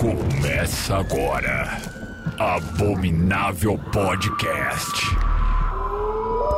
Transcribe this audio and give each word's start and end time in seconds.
Começa 0.00 0.96
agora. 0.96 1.80
Abominável 2.38 3.78
Podcast. 3.92 5.06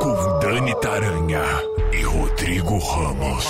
Com 0.01 0.39
Dani 0.41 0.75
Taranha 0.81 1.43
e 1.93 2.03
Rodrigo 2.03 2.79
Ramos. 2.79 3.45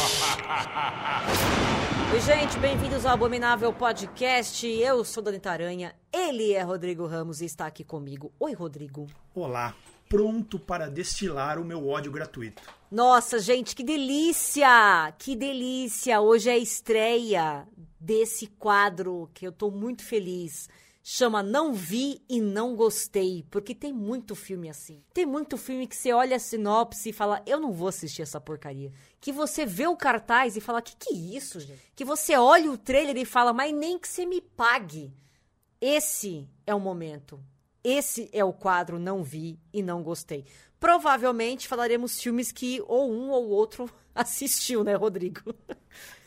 Oi, 2.12 2.20
gente, 2.20 2.58
bem-vindos 2.58 3.06
ao 3.06 3.14
Abominável 3.14 3.72
Podcast. 3.72 4.66
Eu 4.66 5.04
sou 5.04 5.22
Dani 5.22 5.38
Taranha, 5.38 5.94
ele 6.12 6.54
é 6.54 6.62
Rodrigo 6.62 7.06
Ramos 7.06 7.40
e 7.40 7.44
está 7.44 7.66
aqui 7.66 7.84
comigo. 7.84 8.32
Oi, 8.40 8.52
Rodrigo. 8.52 9.06
Olá, 9.34 9.74
pronto 10.12 10.58
para 10.58 10.90
destilar 10.90 11.58
o 11.58 11.64
meu 11.64 11.88
ódio 11.88 12.12
gratuito. 12.12 12.62
Nossa, 12.90 13.38
gente, 13.38 13.74
que 13.74 13.82
delícia! 13.82 15.10
Que 15.16 15.34
delícia! 15.34 16.20
Hoje 16.20 16.50
é 16.50 16.52
a 16.52 16.58
estreia 16.58 17.66
desse 17.98 18.46
quadro 18.46 19.30
que 19.32 19.46
eu 19.46 19.50
tô 19.50 19.70
muito 19.70 20.04
feliz. 20.04 20.68
Chama 21.02 21.42
Não 21.42 21.72
Vi 21.72 22.20
e 22.28 22.42
Não 22.42 22.76
Gostei, 22.76 23.46
porque 23.50 23.74
tem 23.74 23.90
muito 23.90 24.34
filme 24.34 24.68
assim. 24.68 25.02
Tem 25.14 25.24
muito 25.24 25.56
filme 25.56 25.86
que 25.86 25.96
você 25.96 26.12
olha 26.12 26.36
a 26.36 26.38
sinopse 26.38 27.08
e 27.08 27.12
fala, 27.14 27.42
eu 27.46 27.58
não 27.58 27.72
vou 27.72 27.88
assistir 27.88 28.20
essa 28.20 28.38
porcaria. 28.38 28.92
Que 29.18 29.32
você 29.32 29.64
vê 29.64 29.86
o 29.86 29.96
cartaz 29.96 30.58
e 30.58 30.60
fala, 30.60 30.82
que 30.82 30.94
que 30.94 31.14
é 31.14 31.16
isso, 31.16 31.58
gente? 31.58 31.80
Que 31.96 32.04
você 32.04 32.36
olha 32.36 32.70
o 32.70 32.76
trailer 32.76 33.16
e 33.16 33.24
fala, 33.24 33.54
mas 33.54 33.74
nem 33.74 33.98
que 33.98 34.08
você 34.08 34.26
me 34.26 34.42
pague. 34.42 35.10
Esse 35.80 36.46
é 36.66 36.74
o 36.74 36.78
momento. 36.78 37.42
Esse 37.84 38.28
é 38.32 38.44
o 38.44 38.52
quadro 38.52 38.98
Não 38.98 39.22
Vi 39.22 39.58
e 39.72 39.82
Não 39.82 40.02
Gostei. 40.02 40.44
Provavelmente 40.78 41.68
falaremos 41.68 42.20
filmes 42.20 42.50
que 42.52 42.82
ou 42.86 43.12
um 43.12 43.30
ou 43.30 43.48
outro 43.48 43.90
assistiu, 44.14 44.84
né, 44.84 44.94
Rodrigo? 44.94 45.54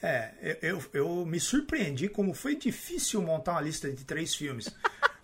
É, 0.01 0.57
eu, 0.61 0.83
eu 0.93 1.25
me 1.25 1.39
surpreendi 1.39 2.07
como 2.07 2.33
foi 2.33 2.55
difícil 2.55 3.21
montar 3.21 3.53
uma 3.53 3.61
lista 3.61 3.91
de 3.91 4.03
três 4.03 4.35
filmes. 4.35 4.69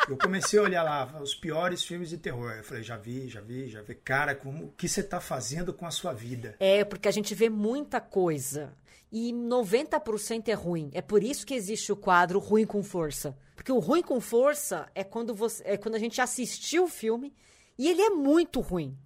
Eu 0.10 0.18
comecei 0.18 0.58
a 0.58 0.64
olhar 0.64 0.84
lá 0.84 1.22
os 1.22 1.36
piores 1.36 1.84
filmes 1.84 2.10
de 2.10 2.18
terror. 2.18 2.52
Eu 2.52 2.64
falei, 2.64 2.82
já 2.82 2.98
vi, 2.98 3.30
já 3.30 3.40
vi, 3.40 3.70
já 3.70 3.82
vi. 3.82 3.94
Cara, 3.96 4.34
como 4.34 4.66
o 4.66 4.72
que 4.72 4.88
você 4.88 5.02
está 5.02 5.22
fazendo 5.22 5.74
com 5.74 5.86
a 5.86 5.92
sua 5.92 6.12
vida? 6.14 6.56
É, 6.60 6.84
porque 6.84 7.08
a 7.08 7.12
gente 7.12 7.36
vê 7.36 7.50
muita 7.50 8.02
coisa. 8.02 8.74
E 9.12 9.34
90% 9.34 10.48
é 10.48 10.54
ruim. 10.54 10.90
É 10.94 11.02
por 11.02 11.22
isso 11.22 11.46
que 11.46 11.54
existe 11.54 11.92
o 11.92 11.98
quadro 11.98 12.40
Ruim 12.40 12.66
com 12.66 12.82
Força. 12.82 13.38
Porque 13.62 13.72
o 13.72 13.78
ruim 13.78 14.02
com 14.02 14.20
força 14.20 14.90
é 14.96 15.04
quando, 15.04 15.36
você, 15.36 15.62
é 15.64 15.78
quando 15.78 15.94
a 15.94 16.00
gente 16.00 16.20
assistiu 16.20 16.86
o 16.86 16.88
filme 16.88 17.32
e 17.78 17.88
ele 17.88 18.02
é 18.02 18.10
muito 18.10 18.60
ruim. 18.60 18.98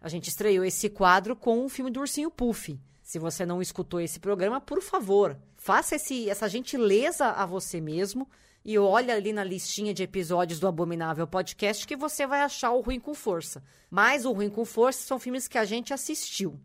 A 0.00 0.08
gente 0.08 0.28
estreou 0.28 0.64
esse 0.64 0.88
quadro 0.88 1.34
com 1.34 1.64
o 1.64 1.68
filme 1.68 1.90
do 1.90 1.98
Ursinho 1.98 2.30
Puff. 2.30 2.78
Se 3.02 3.18
você 3.18 3.44
não 3.44 3.60
escutou 3.60 4.00
esse 4.00 4.20
programa, 4.20 4.60
por 4.60 4.80
favor, 4.80 5.36
faça 5.56 5.96
esse, 5.96 6.30
essa 6.30 6.48
gentileza 6.48 7.26
a 7.26 7.44
você 7.44 7.80
mesmo 7.80 8.28
e 8.64 8.78
olha 8.78 9.14
ali 9.14 9.32
na 9.32 9.42
listinha 9.42 9.92
de 9.92 10.04
episódios 10.04 10.60
do 10.60 10.68
Abominável 10.68 11.26
Podcast 11.26 11.86
que 11.86 11.96
você 11.96 12.26
vai 12.26 12.40
achar 12.42 12.70
o 12.70 12.80
Ruim 12.80 13.00
com 13.00 13.14
Força. 13.14 13.64
Mas 13.90 14.24
o 14.24 14.32
Ruim 14.32 14.48
com 14.48 14.64
Força 14.64 15.04
são 15.04 15.18
filmes 15.18 15.48
que 15.48 15.58
a 15.58 15.64
gente 15.64 15.92
assistiu. 15.92 16.58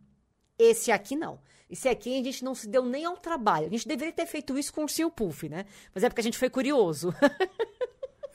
Esse 0.58 0.92
aqui 0.92 1.16
não. 1.16 1.40
Esse 1.70 1.88
aqui 1.88 2.20
a 2.20 2.24
gente 2.24 2.44
não 2.44 2.56
se 2.56 2.68
deu 2.68 2.84
nem 2.84 3.06
ao 3.06 3.16
trabalho. 3.16 3.68
A 3.68 3.70
gente 3.70 3.88
deveria 3.88 4.14
ter 4.14 4.26
feito 4.26 4.58
isso 4.58 4.74
com 4.74 4.82
o 4.82 4.84
Ursinho 4.86 5.12
Puff, 5.12 5.48
né? 5.48 5.66
Mas 5.94 6.04
é 6.04 6.10
porque 6.10 6.22
a 6.22 6.24
gente 6.24 6.38
foi 6.38 6.50
curioso. 6.50 7.14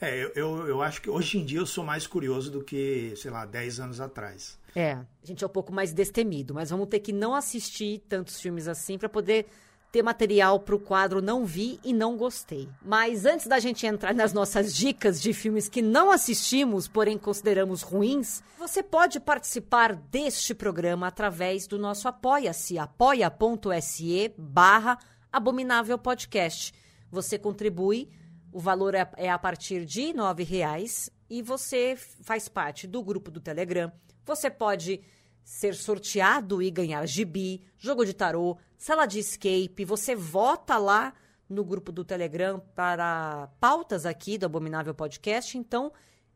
É, 0.01 0.23
eu, 0.23 0.29
eu, 0.35 0.67
eu, 0.67 0.81
acho 0.81 1.01
que 1.01 1.09
hoje 1.09 1.37
em 1.37 1.45
dia 1.45 1.57
eu 1.57 1.65
sou 1.65 1.81
mais 1.81 2.05
curioso 2.05 2.51
do 2.51 2.61
que, 2.61 3.13
sei 3.15 3.31
lá, 3.31 3.45
10 3.45 3.79
anos 3.79 4.01
atrás. 4.01 4.59
É, 4.75 4.91
a 4.91 5.05
gente 5.23 5.41
é 5.41 5.47
um 5.47 5.49
pouco 5.49 5.71
mais 5.71 5.93
destemido, 5.93 6.53
mas 6.53 6.69
vamos 6.69 6.89
ter 6.89 6.99
que 6.99 7.13
não 7.13 7.33
assistir 7.33 8.03
tantos 8.09 8.41
filmes 8.41 8.67
assim 8.67 8.97
para 8.97 9.07
poder 9.07 9.47
ter 9.95 10.03
material 10.03 10.59
para 10.59 10.75
o 10.75 10.79
quadro 10.79 11.21
Não 11.21 11.45
Vi 11.45 11.79
e 11.81 11.93
Não 11.93 12.17
Gostei. 12.17 12.67
Mas 12.81 13.25
antes 13.25 13.47
da 13.47 13.59
gente 13.59 13.87
entrar 13.87 14.13
nas 14.13 14.33
nossas 14.33 14.75
dicas 14.75 15.21
de 15.21 15.31
filmes 15.31 15.69
que 15.69 15.81
não 15.81 16.11
assistimos, 16.11 16.85
porém 16.85 17.17
consideramos 17.17 17.81
ruins, 17.81 18.43
você 18.59 18.83
pode 18.83 19.21
participar 19.21 19.95
deste 19.95 20.53
programa 20.53 21.07
através 21.07 21.65
do 21.65 21.79
nosso 21.79 22.09
Apoia-se, 22.09 22.77
apoia.se 22.77 24.33
barra 24.37 24.99
Abominável 25.31 25.97
Podcast. 25.97 26.73
Você 27.09 27.39
contribui 27.39 28.09
o 28.51 28.59
valor 28.59 28.95
é, 28.95 29.09
é 29.15 29.31
a 29.31 29.39
partir 29.39 29.85
de 29.85 30.11
R$ 30.11 30.43
reais 30.43 31.09
e 31.29 31.41
você 31.41 31.95
faz 32.21 32.49
parte 32.49 32.85
do 32.85 33.01
grupo 33.01 33.31
do 33.31 33.39
Telegram. 33.39 33.89
Você 34.25 34.49
pode 34.49 34.99
ser 35.45 35.75
sorteado 35.75 36.61
e 36.61 36.69
ganhar 36.69 37.05
gibi, 37.05 37.61
jogo 37.77 38.03
de 38.03 38.13
tarô, 38.13 38.57
sala 38.77 39.05
de 39.05 39.19
escape. 39.19 39.85
Você 39.85 40.15
vota 40.15 40.77
lá 40.77 41.13
no 41.49 41.63
grupo 41.63 41.91
do 41.91 42.03
Telegram 42.03 42.61
para 42.75 43.49
pautas 43.59 44.05
aqui 44.05 44.37
do 44.37 44.45
Abominável 44.45 44.93
Podcast. 44.93 45.57
Então, 45.57 45.91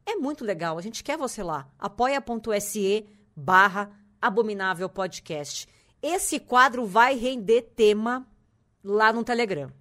é 0.06 0.16
muito 0.16 0.44
legal. 0.44 0.78
A 0.78 0.82
gente 0.82 1.04
quer 1.04 1.18
você 1.18 1.44
lá. 1.44 1.68
apoia.se 1.78 3.06
barra 3.36 3.92
Abominável 4.22 4.90
Podcast. 4.90 5.68
Esse 6.02 6.40
quadro 6.40 6.86
vai 6.86 7.16
render 7.16 7.62
tema 7.76 8.28
lá 8.84 9.12
no 9.12 9.24
Telegram 9.24 9.72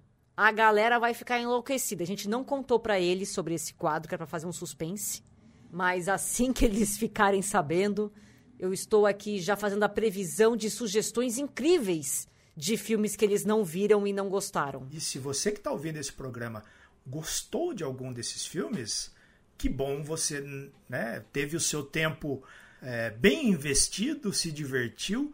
a 0.41 0.53
galera 0.53 0.97
vai 0.97 1.13
ficar 1.13 1.37
enlouquecida. 1.37 2.01
A 2.01 2.07
gente 2.07 2.29
não 2.29 2.45
contou 2.45 2.79
para 2.79 2.97
eles 2.97 3.27
sobre 3.27 3.55
esse 3.55 3.73
quadro, 3.73 4.07
que 4.07 4.15
era 4.15 4.19
para 4.19 4.25
fazer 4.25 4.47
um 4.47 4.53
suspense. 4.53 5.21
Mas 5.69 6.07
assim 6.07 6.53
que 6.53 6.63
eles 6.63 6.97
ficarem 6.97 7.41
sabendo, 7.41 8.09
eu 8.57 8.71
estou 8.71 9.05
aqui 9.05 9.41
já 9.41 9.57
fazendo 9.57 9.83
a 9.83 9.89
previsão 9.89 10.55
de 10.55 10.69
sugestões 10.69 11.37
incríveis 11.37 12.25
de 12.59 12.75
filmes 12.75 13.15
que 13.15 13.23
eles 13.23 13.45
não 13.45 13.63
viram 13.63 14.05
e 14.05 14.11
não 14.11 14.27
gostaram. 14.27 14.85
E 14.91 14.99
se 14.99 15.17
você 15.17 15.51
que 15.51 15.59
está 15.59 15.71
ouvindo 15.71 15.97
esse 15.97 16.11
programa 16.11 16.61
gostou 17.07 17.73
de 17.73 17.83
algum 17.83 18.11
desses 18.11 18.45
filmes, 18.45 19.13
que 19.57 19.69
bom 19.69 20.03
você 20.03 20.69
né, 20.89 21.23
teve 21.31 21.55
o 21.55 21.59
seu 21.59 21.83
tempo 21.83 22.43
é, 22.81 23.11
bem 23.11 23.49
investido, 23.49 24.33
se 24.33 24.51
divertiu 24.51 25.33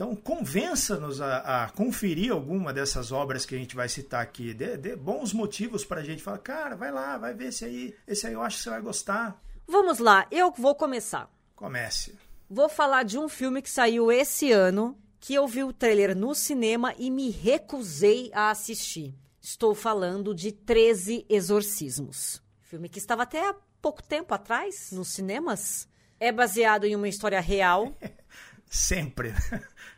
então, 0.00 0.16
convença-nos 0.16 1.20
a, 1.20 1.64
a, 1.64 1.68
conferir 1.68 2.32
alguma 2.32 2.72
dessas 2.72 3.12
obras 3.12 3.44
que 3.44 3.54
a 3.54 3.58
gente 3.58 3.76
vai 3.76 3.86
citar 3.86 4.22
aqui. 4.22 4.54
Dê, 4.54 4.74
dê 4.78 4.96
bons 4.96 5.34
motivos 5.34 5.84
para 5.84 6.00
a 6.00 6.02
gente 6.02 6.22
falar, 6.22 6.38
cara, 6.38 6.74
vai 6.74 6.90
lá, 6.90 7.18
vai 7.18 7.34
ver 7.34 7.48
esse 7.48 7.66
aí. 7.66 7.94
Esse 8.08 8.26
aí 8.26 8.32
eu 8.32 8.40
acho 8.40 8.56
que 8.56 8.62
você 8.62 8.70
vai 8.70 8.80
gostar. 8.80 9.38
Vamos 9.68 9.98
lá, 9.98 10.26
eu 10.30 10.50
vou 10.52 10.74
começar. 10.74 11.28
Comece. 11.54 12.18
Vou 12.48 12.66
falar 12.66 13.02
de 13.02 13.18
um 13.18 13.28
filme 13.28 13.60
que 13.60 13.68
saiu 13.68 14.10
esse 14.10 14.50
ano, 14.50 14.96
que 15.20 15.34
eu 15.34 15.46
vi 15.46 15.62
o 15.62 15.72
trailer 15.72 16.16
no 16.16 16.34
cinema 16.34 16.94
e 16.98 17.10
me 17.10 17.30
recusei 17.30 18.30
a 18.32 18.50
assistir. 18.50 19.14
Estou 19.40 19.74
falando 19.74 20.34
de 20.34 20.50
13 20.50 21.26
Exorcismos. 21.28 22.42
Filme 22.62 22.88
que 22.88 22.98
estava 22.98 23.22
até 23.24 23.48
há 23.48 23.54
pouco 23.80 24.02
tempo 24.02 24.32
atrás 24.34 24.90
nos 24.92 25.08
cinemas. 25.08 25.86
É 26.18 26.32
baseado 26.32 26.84
em 26.84 26.96
uma 26.96 27.08
história 27.08 27.40
real. 27.40 27.94
Sempre. 28.68 29.32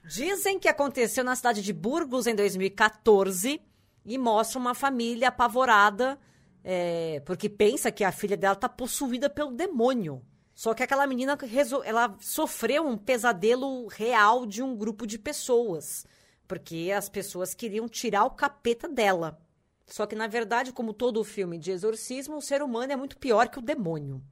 Dizem 0.05 0.59
que 0.59 0.69
aconteceu 0.69 1.23
na 1.23 1.37
cidade 1.37 1.63
de 1.63 1.73
Burgos 1.73 2.27
em 2.27 2.35
2014 2.35 3.61
e 4.05 4.19
mostra 4.19 4.59
uma 4.59 4.75
família 4.75 5.29
apavorada 5.29 6.19
é, 6.65 7.21
porque 7.27 7.49
pensa 7.49 7.91
que 7.91 8.05
a 8.05 8.13
filha 8.13 8.37
dela 8.37 8.55
está 8.55 8.69
possuída 8.69 9.29
pelo 9.29 9.53
demônio. 9.53 10.23
Só 10.55 10.75
que 10.75 10.83
aquela 10.83 11.07
menina 11.07 11.39
ela 11.85 12.17
sofreu 12.21 12.87
um 12.87 12.97
pesadelo 12.97 13.87
real 13.87 14.45
de 14.47 14.63
um 14.63 14.77
grupo 14.77 15.07
de 15.07 15.19
pessoas, 15.19 16.07
porque 16.47 16.93
as 16.95 17.09
pessoas 17.09 17.55
queriam 17.55 17.89
tirar 17.89 18.25
o 18.25 18.31
capeta 18.31 18.89
dela. 18.89 19.41
Só 19.87 20.07
que 20.07 20.15
na 20.15 20.27
verdade, 20.27 20.73
como 20.73 20.93
todo 20.93 21.25
filme 21.25 21.59
de 21.59 21.71
exorcismo, 21.71 22.37
o 22.37 22.43
ser 22.43 22.63
humano 22.63 22.93
é 22.93 22.97
muito 22.97 23.19
pior 23.19 23.49
que 23.49 23.59
o 23.59 23.63
demônio, 23.63 24.23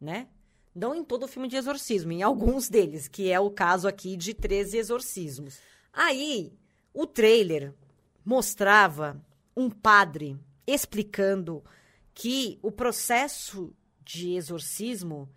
né? 0.00 0.28
Não 0.74 0.94
em 0.94 1.04
todo 1.04 1.28
filme 1.28 1.48
de 1.48 1.56
exorcismo, 1.56 2.10
em 2.12 2.22
alguns 2.22 2.68
deles, 2.68 3.06
que 3.06 3.30
é 3.30 3.38
o 3.38 3.50
caso 3.50 3.86
aqui 3.86 4.16
de 4.16 4.34
13 4.34 4.76
exorcismos. 4.76 5.58
Aí, 5.92 6.52
o 6.92 7.06
trailer 7.06 7.72
mostrava 8.24 9.24
um 9.56 9.70
padre 9.70 10.36
explicando 10.66 11.62
que 12.12 12.58
o 12.62 12.72
processo 12.72 13.72
de 14.04 14.34
exorcismo 14.34 15.28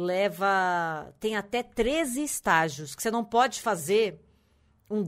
leva. 0.00 1.12
tem 1.20 1.36
até 1.36 1.62
13 1.62 2.22
estágios, 2.22 2.94
que 2.94 3.02
você 3.02 3.10
não 3.10 3.24
pode 3.24 3.60
fazer 3.60 4.18
um 4.90 5.02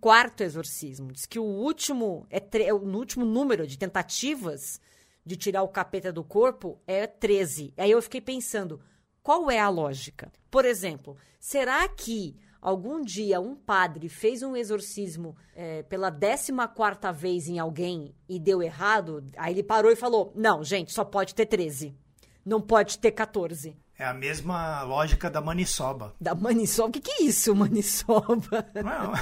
14 0.00 0.42
exorcismo. 0.42 1.12
Diz 1.12 1.26
que 1.26 1.38
o 1.38 1.44
último 1.44 2.26
é, 2.30 2.42
é 2.62 2.72
último 2.72 3.24
número 3.24 3.66
de 3.66 3.76
tentativas 3.76 4.80
de 5.24 5.36
tirar 5.36 5.62
o 5.62 5.68
capeta 5.68 6.10
do 6.10 6.24
corpo 6.24 6.80
é 6.86 7.06
13. 7.06 7.74
Aí 7.76 7.90
eu 7.90 8.00
fiquei 8.00 8.20
pensando, 8.20 8.80
qual 9.22 9.50
é 9.50 9.58
a 9.58 9.68
lógica? 9.68 10.32
Por 10.50 10.64
exemplo, 10.64 11.18
será 11.38 11.86
que 11.86 12.34
algum 12.62 13.02
dia 13.02 13.38
um 13.38 13.54
padre 13.54 14.08
fez 14.08 14.42
um 14.42 14.56
exorcismo 14.56 15.36
é, 15.54 15.82
pela 15.82 16.10
14 16.10 16.50
quarta 16.74 17.12
vez 17.12 17.46
em 17.46 17.58
alguém 17.58 18.14
e 18.26 18.40
deu 18.40 18.62
errado? 18.62 19.22
Aí 19.36 19.52
ele 19.52 19.62
parou 19.62 19.92
e 19.92 19.96
falou: 19.96 20.32
Não, 20.34 20.64
gente, 20.64 20.94
só 20.94 21.04
pode 21.04 21.34
ter 21.34 21.44
13. 21.44 21.94
Não 22.42 22.62
pode 22.62 22.98
ter 22.98 23.12
14. 23.12 23.76
É 23.98 24.04
a 24.04 24.14
mesma 24.14 24.82
lógica 24.82 25.28
da 25.28 25.40
maniçoba. 25.40 26.14
Da 26.20 26.32
maniçoba? 26.32 26.88
O 26.88 26.92
que, 26.92 27.00
que 27.00 27.10
é 27.10 27.22
isso, 27.24 27.52
maniçoba? 27.54 28.64
Não, 28.74 29.12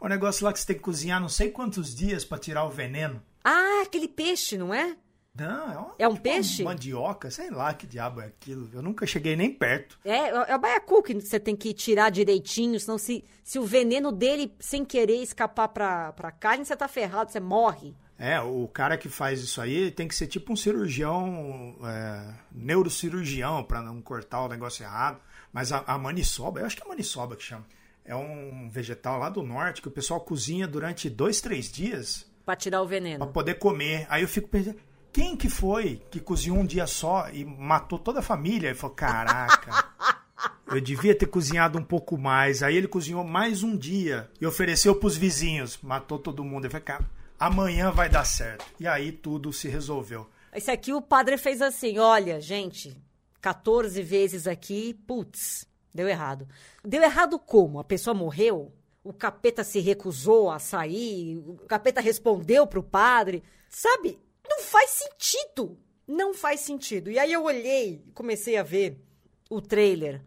o 0.00 0.08
negócio 0.08 0.44
lá 0.44 0.52
que 0.52 0.58
você 0.58 0.66
tem 0.66 0.76
que 0.76 0.82
cozinhar 0.82 1.20
não 1.20 1.28
sei 1.28 1.50
quantos 1.50 1.94
dias 1.94 2.24
para 2.24 2.38
tirar 2.38 2.64
o 2.64 2.70
veneno. 2.70 3.22
Ah, 3.44 3.82
aquele 3.84 4.08
peixe, 4.08 4.58
não 4.58 4.74
é? 4.74 4.96
Não, 5.32 5.72
é, 5.72 5.78
uma, 5.78 5.94
É 6.00 6.08
um 6.08 6.14
tipo 6.14 6.24
peixe? 6.24 6.62
Uma 6.62 6.72
mandioca, 6.72 7.30
sei 7.30 7.50
lá 7.50 7.72
que 7.72 7.86
diabo 7.86 8.20
é 8.20 8.26
aquilo. 8.26 8.68
Eu 8.72 8.82
nunca 8.82 9.06
cheguei 9.06 9.36
nem 9.36 9.52
perto. 9.52 9.96
É, 10.04 10.28
é 10.28 10.56
o 10.56 10.58
baiacu 10.58 11.02
que 11.04 11.14
você 11.14 11.38
tem 11.38 11.54
que 11.54 11.72
tirar 11.72 12.10
direitinho, 12.10 12.80
senão 12.80 12.98
se, 12.98 13.24
se 13.44 13.58
o 13.60 13.64
veneno 13.64 14.10
dele, 14.10 14.52
sem 14.58 14.84
querer, 14.84 15.22
escapar 15.22 15.68
pra, 15.68 16.12
pra 16.14 16.32
carne, 16.32 16.64
você 16.64 16.76
tá 16.76 16.88
ferrado, 16.88 17.30
você 17.30 17.38
morre. 17.38 17.94
É, 18.22 18.38
o 18.38 18.68
cara 18.68 18.98
que 18.98 19.08
faz 19.08 19.40
isso 19.40 19.62
aí 19.62 19.90
tem 19.90 20.06
que 20.06 20.14
ser 20.14 20.26
tipo 20.26 20.52
um 20.52 20.56
cirurgião, 20.56 21.74
é, 21.82 22.34
neurocirurgião, 22.52 23.64
pra 23.64 23.80
não 23.80 24.02
cortar 24.02 24.42
o 24.42 24.48
negócio 24.48 24.84
errado. 24.84 25.18
Mas 25.50 25.72
a, 25.72 25.82
a 25.86 25.96
maniçoba, 25.96 26.60
eu 26.60 26.66
acho 26.66 26.76
que 26.76 26.82
é 26.82 26.86
maniçoba 26.86 27.34
que 27.34 27.42
chama. 27.42 27.64
É 28.04 28.14
um 28.14 28.68
vegetal 28.68 29.18
lá 29.18 29.30
do 29.30 29.42
norte 29.42 29.80
que 29.80 29.88
o 29.88 29.90
pessoal 29.90 30.20
cozinha 30.20 30.68
durante 30.68 31.08
dois, 31.08 31.40
três 31.40 31.72
dias 31.72 32.28
Pra 32.44 32.56
tirar 32.56 32.82
o 32.82 32.84
pra 32.84 32.90
veneno. 32.90 33.26
poder 33.28 33.54
comer. 33.54 34.06
Aí 34.10 34.22
eu 34.22 34.28
fico 34.28 34.48
pensando, 34.48 34.76
quem 35.12 35.34
que 35.34 35.48
foi 35.48 36.02
que 36.10 36.20
cozinhou 36.20 36.58
um 36.58 36.66
dia 36.66 36.86
só 36.86 37.28
e 37.30 37.42
matou 37.44 37.98
toda 37.98 38.18
a 38.18 38.22
família? 38.22 38.70
E 38.70 38.74
falou, 38.74 38.94
caraca, 38.96 39.84
eu 40.68 40.80
devia 40.80 41.14
ter 41.14 41.26
cozinhado 41.26 41.78
um 41.78 41.84
pouco 41.84 42.18
mais. 42.18 42.62
Aí 42.62 42.76
ele 42.76 42.88
cozinhou 42.88 43.24
mais 43.24 43.62
um 43.62 43.74
dia 43.76 44.28
e 44.40 44.46
ofereceu 44.46 44.94
pros 44.94 45.16
vizinhos, 45.16 45.78
matou 45.82 46.18
todo 46.18 46.44
mundo. 46.44 46.66
Eu 46.66 46.70
falei, 46.70 46.84
cara, 46.84 47.04
amanhã 47.40 47.90
vai 47.90 48.10
dar 48.10 48.24
certo. 48.24 48.66
E 48.78 48.86
aí 48.86 49.10
tudo 49.10 49.50
se 49.50 49.66
resolveu. 49.66 50.28
Esse 50.52 50.70
aqui 50.70 50.92
o 50.92 51.00
padre 51.00 51.38
fez 51.38 51.62
assim: 51.62 51.98
olha, 51.98 52.38
gente, 52.40 52.94
14 53.40 54.02
vezes 54.02 54.46
aqui, 54.46 54.92
putz, 55.06 55.66
deu 55.94 56.06
errado. 56.06 56.46
Deu 56.84 57.02
errado 57.02 57.38
como? 57.38 57.80
A 57.80 57.84
pessoa 57.84 58.12
morreu? 58.12 58.72
O 59.02 59.14
capeta 59.14 59.64
se 59.64 59.80
recusou 59.80 60.50
a 60.50 60.58
sair? 60.58 61.38
O 61.38 61.56
capeta 61.66 62.02
respondeu 62.02 62.66
pro 62.66 62.82
padre? 62.82 63.42
Sabe? 63.70 64.18
Não 64.46 64.60
faz 64.60 64.90
sentido. 64.90 65.78
Não 66.06 66.34
faz 66.34 66.60
sentido. 66.60 67.10
E 67.10 67.18
aí 67.18 67.32
eu 67.32 67.44
olhei, 67.44 68.04
comecei 68.12 68.56
a 68.58 68.62
ver 68.62 69.00
o 69.48 69.60
trailer. 69.60 70.20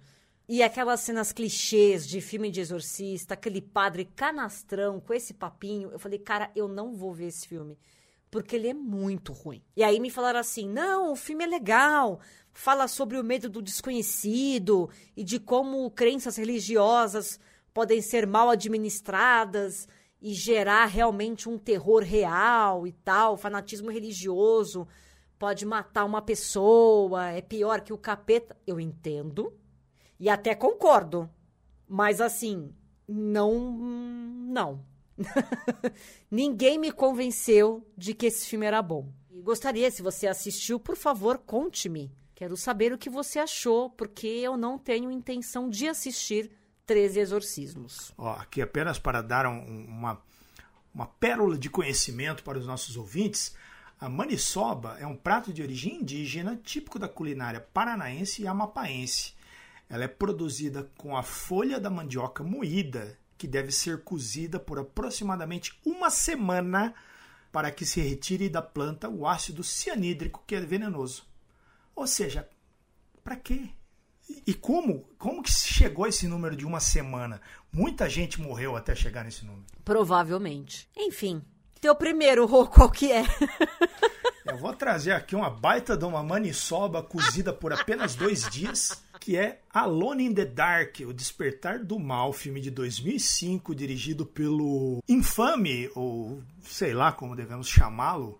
E 0.47 0.61
aquelas 0.61 0.99
cenas 0.99 1.31
clichês 1.31 2.07
de 2.07 2.19
filme 2.19 2.51
de 2.51 2.59
exorcista, 2.59 3.33
aquele 3.33 3.61
padre 3.61 4.05
canastrão 4.05 4.99
com 4.99 5.13
esse 5.13 5.33
papinho. 5.33 5.89
Eu 5.91 5.99
falei, 5.99 6.19
cara, 6.19 6.51
eu 6.55 6.67
não 6.67 6.93
vou 6.93 7.13
ver 7.13 7.27
esse 7.27 7.47
filme 7.47 7.77
porque 8.33 8.55
ele 8.55 8.67
é 8.67 8.73
muito 8.73 9.31
ruim. 9.31 9.61
E 9.77 9.83
aí 9.83 9.99
me 9.99 10.09
falaram 10.09 10.39
assim: 10.39 10.67
não, 10.67 11.11
o 11.11 11.15
filme 11.15 11.43
é 11.43 11.47
legal, 11.47 12.19
fala 12.51 12.87
sobre 12.87 13.19
o 13.19 13.23
medo 13.23 13.47
do 13.47 13.61
desconhecido 13.61 14.89
e 15.15 15.23
de 15.23 15.39
como 15.39 15.91
crenças 15.91 16.35
religiosas 16.35 17.39
podem 17.71 18.01
ser 18.01 18.25
mal 18.25 18.49
administradas 18.49 19.87
e 20.19 20.33
gerar 20.33 20.85
realmente 20.85 21.47
um 21.47 21.59
terror 21.59 22.01
real 22.01 22.87
e 22.87 22.91
tal, 22.91 23.37
fanatismo 23.37 23.91
religioso 23.91 24.87
pode 25.37 25.63
matar 25.63 26.05
uma 26.05 26.21
pessoa, 26.21 27.29
é 27.29 27.41
pior 27.41 27.81
que 27.81 27.93
o 27.93 27.97
capeta. 27.99 28.57
Eu 28.65 28.79
entendo 28.79 29.53
e 30.23 30.29
até 30.29 30.55
concordo, 30.55 31.29
mas 31.85 32.21
assim, 32.21 32.73
não. 33.05 33.51
Não. 34.47 34.85
Ninguém 36.31 36.77
me 36.79 36.93
convenceu 36.93 37.85
de 37.97 38.13
que 38.13 38.27
esse 38.27 38.47
filme 38.47 38.65
era 38.65 38.81
bom. 38.81 39.11
Gostaria, 39.43 39.91
se 39.91 40.01
você 40.01 40.27
assistiu, 40.27 40.79
por 40.79 40.95
favor, 40.95 41.39
conte-me. 41.39 42.09
Quero 42.33 42.55
saber 42.55 42.93
o 42.93 42.97
que 42.97 43.09
você 43.09 43.37
achou, 43.37 43.89
porque 43.89 44.25
eu 44.27 44.55
não 44.55 44.77
tenho 44.79 45.11
intenção 45.11 45.69
de 45.69 45.89
assistir 45.89 46.51
13 46.85 47.19
Exorcismos. 47.19 48.13
Ó, 48.17 48.31
aqui 48.31 48.61
apenas 48.61 48.97
para 48.97 49.21
dar 49.21 49.45
um- 49.45 49.85
uma, 49.85 50.21
uma 50.93 51.05
pérola 51.05 51.57
de 51.57 51.69
conhecimento 51.69 52.43
para 52.43 52.57
os 52.57 52.65
nossos 52.65 52.95
ouvintes, 52.95 53.53
a 53.99 54.07
maniçoba 54.07 54.95
é 54.99 55.05
um 55.05 55.17
prato 55.17 55.51
de 55.51 55.61
origem 55.61 55.95
indígena 56.01 56.55
típico 56.63 56.97
da 56.97 57.09
culinária 57.09 57.59
paranaense 57.73 58.41
e 58.41 58.47
amapaense. 58.47 59.33
Ela 59.93 60.05
é 60.05 60.07
produzida 60.07 60.89
com 60.97 61.15
a 61.15 61.21
folha 61.21 61.79
da 61.79 61.87
mandioca 61.87 62.43
moída, 62.43 63.15
que 63.37 63.45
deve 63.47 63.71
ser 63.71 64.03
cozida 64.03 64.59
por 64.59 64.79
aproximadamente 64.79 65.79
uma 65.85 66.09
semana 66.09 66.95
para 67.51 67.69
que 67.69 67.85
se 67.85 68.01
retire 68.01 68.49
da 68.49 68.59
planta 68.59 69.07
o 69.07 69.27
ácido 69.27 69.63
cianídrico 69.63 70.43
que 70.47 70.55
é 70.55 70.61
venenoso. 70.61 71.27
Ou 71.95 72.07
seja, 72.07 72.49
para 73.23 73.35
quê? 73.35 73.69
E- 74.47 74.55
como, 74.55 75.07
como 75.19 75.43
que 75.43 75.51
chegou 75.51 76.07
esse 76.07 76.27
número 76.27 76.55
de 76.55 76.65
uma 76.65 76.79
semana? 76.79 77.39
Muita 77.71 78.09
gente 78.09 78.41
morreu 78.41 78.75
até 78.75 78.95
chegar 78.95 79.23
nesse 79.23 79.45
número. 79.45 79.67
Provavelmente. 79.85 80.89
Enfim, 80.97 81.39
teu 81.79 81.95
primeiro, 81.95 82.47
Rô, 82.47 82.65
qual 82.65 82.89
que 82.89 83.11
é? 83.11 83.25
Eu 84.45 84.57
vou 84.57 84.73
trazer 84.73 85.13
aqui 85.13 85.35
uma 85.35 85.49
baita 85.49 85.95
de 85.95 86.03
uma 86.03 86.21
maniçoba 86.21 87.01
cozida 87.01 87.53
por 87.53 87.71
apenas 87.71 88.13
dois 88.13 88.47
dias, 88.49 89.01
que 89.23 89.37
é 89.37 89.61
Alone 89.69 90.25
in 90.25 90.33
the 90.33 90.43
Dark, 90.43 90.97
O 90.99 91.13
Despertar 91.13 91.79
do 91.79 91.97
Mal, 91.97 92.33
filme 92.33 92.59
de 92.59 92.69
2005, 92.69 93.73
dirigido 93.73 94.25
pelo 94.25 95.01
infame, 95.07 95.89
ou 95.95 96.43
sei 96.61 96.93
lá 96.93 97.13
como 97.13 97.33
devemos 97.33 97.69
chamá-lo, 97.69 98.37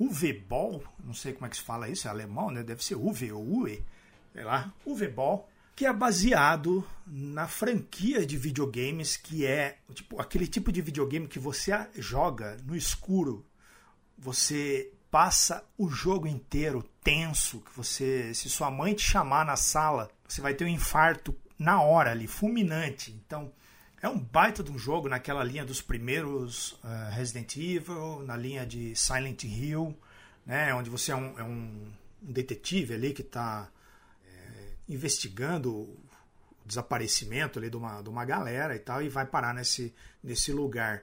Uwe 0.00 0.32
Boll, 0.32 0.82
não 1.04 1.12
sei 1.12 1.34
como 1.34 1.44
é 1.44 1.50
que 1.50 1.58
se 1.58 1.62
fala 1.62 1.90
isso, 1.90 2.08
é 2.08 2.10
alemão, 2.10 2.50
né? 2.50 2.62
Deve 2.62 2.82
ser 2.82 2.94
Uwe 2.94 3.32
ou 3.32 3.46
Uwe, 3.46 3.84
sei 4.32 4.44
lá, 4.44 4.72
Uwe 4.86 5.08
Boll, 5.08 5.46
que 5.76 5.84
é 5.84 5.92
baseado 5.92 6.82
na 7.06 7.46
franquia 7.46 8.24
de 8.24 8.38
videogames 8.38 9.18
que 9.18 9.44
é 9.44 9.76
tipo 9.92 10.18
aquele 10.18 10.46
tipo 10.46 10.72
de 10.72 10.80
videogame 10.80 11.28
que 11.28 11.38
você 11.38 11.86
joga 11.96 12.56
no 12.64 12.74
escuro. 12.74 13.44
Você 14.16 14.90
passa 15.10 15.64
o 15.76 15.88
jogo 15.88 16.26
inteiro 16.26 16.82
tenso, 17.02 17.60
que 17.60 17.76
você, 17.76 18.34
se 18.34 18.48
sua 18.50 18.68
mãe 18.68 18.94
te 18.94 19.02
chamar 19.02 19.44
na 19.44 19.54
sala, 19.54 20.10
você 20.26 20.40
vai 20.40 20.54
ter 20.54 20.64
um 20.64 20.68
infarto 20.68 21.34
na 21.58 21.80
hora 21.82 22.10
ali, 22.10 22.26
fulminante. 22.26 23.12
Então, 23.24 23.52
é 24.02 24.08
um 24.08 24.18
baita 24.18 24.62
de 24.62 24.70
um 24.70 24.78
jogo 24.78 25.08
naquela 25.08 25.42
linha 25.44 25.64
dos 25.64 25.80
primeiros 25.80 26.78
eh, 26.84 27.10
Resident 27.12 27.56
Evil, 27.56 28.22
na 28.24 28.36
linha 28.36 28.66
de 28.66 28.94
Silent 28.96 29.44
Hill, 29.44 29.96
né, 30.44 30.74
onde 30.74 30.90
você 30.90 31.12
é 31.12 31.16
um, 31.16 31.38
é 31.38 31.42
um- 31.42 31.92
detetive 32.20 32.94
ali 32.94 33.12
que 33.12 33.22
está 33.22 33.70
investigando 34.88 35.72
o 35.72 35.96
desaparecimento 36.64 37.58
ali 37.58 37.70
de 37.70 37.76
uma, 37.76 38.02
de 38.02 38.08
uma 38.08 38.24
galera 38.24 38.74
e 38.74 38.78
tal, 38.78 39.02
e 39.02 39.08
vai 39.08 39.26
parar 39.26 39.54
nesse, 39.54 39.94
nesse 40.22 40.52
lugar. 40.52 41.02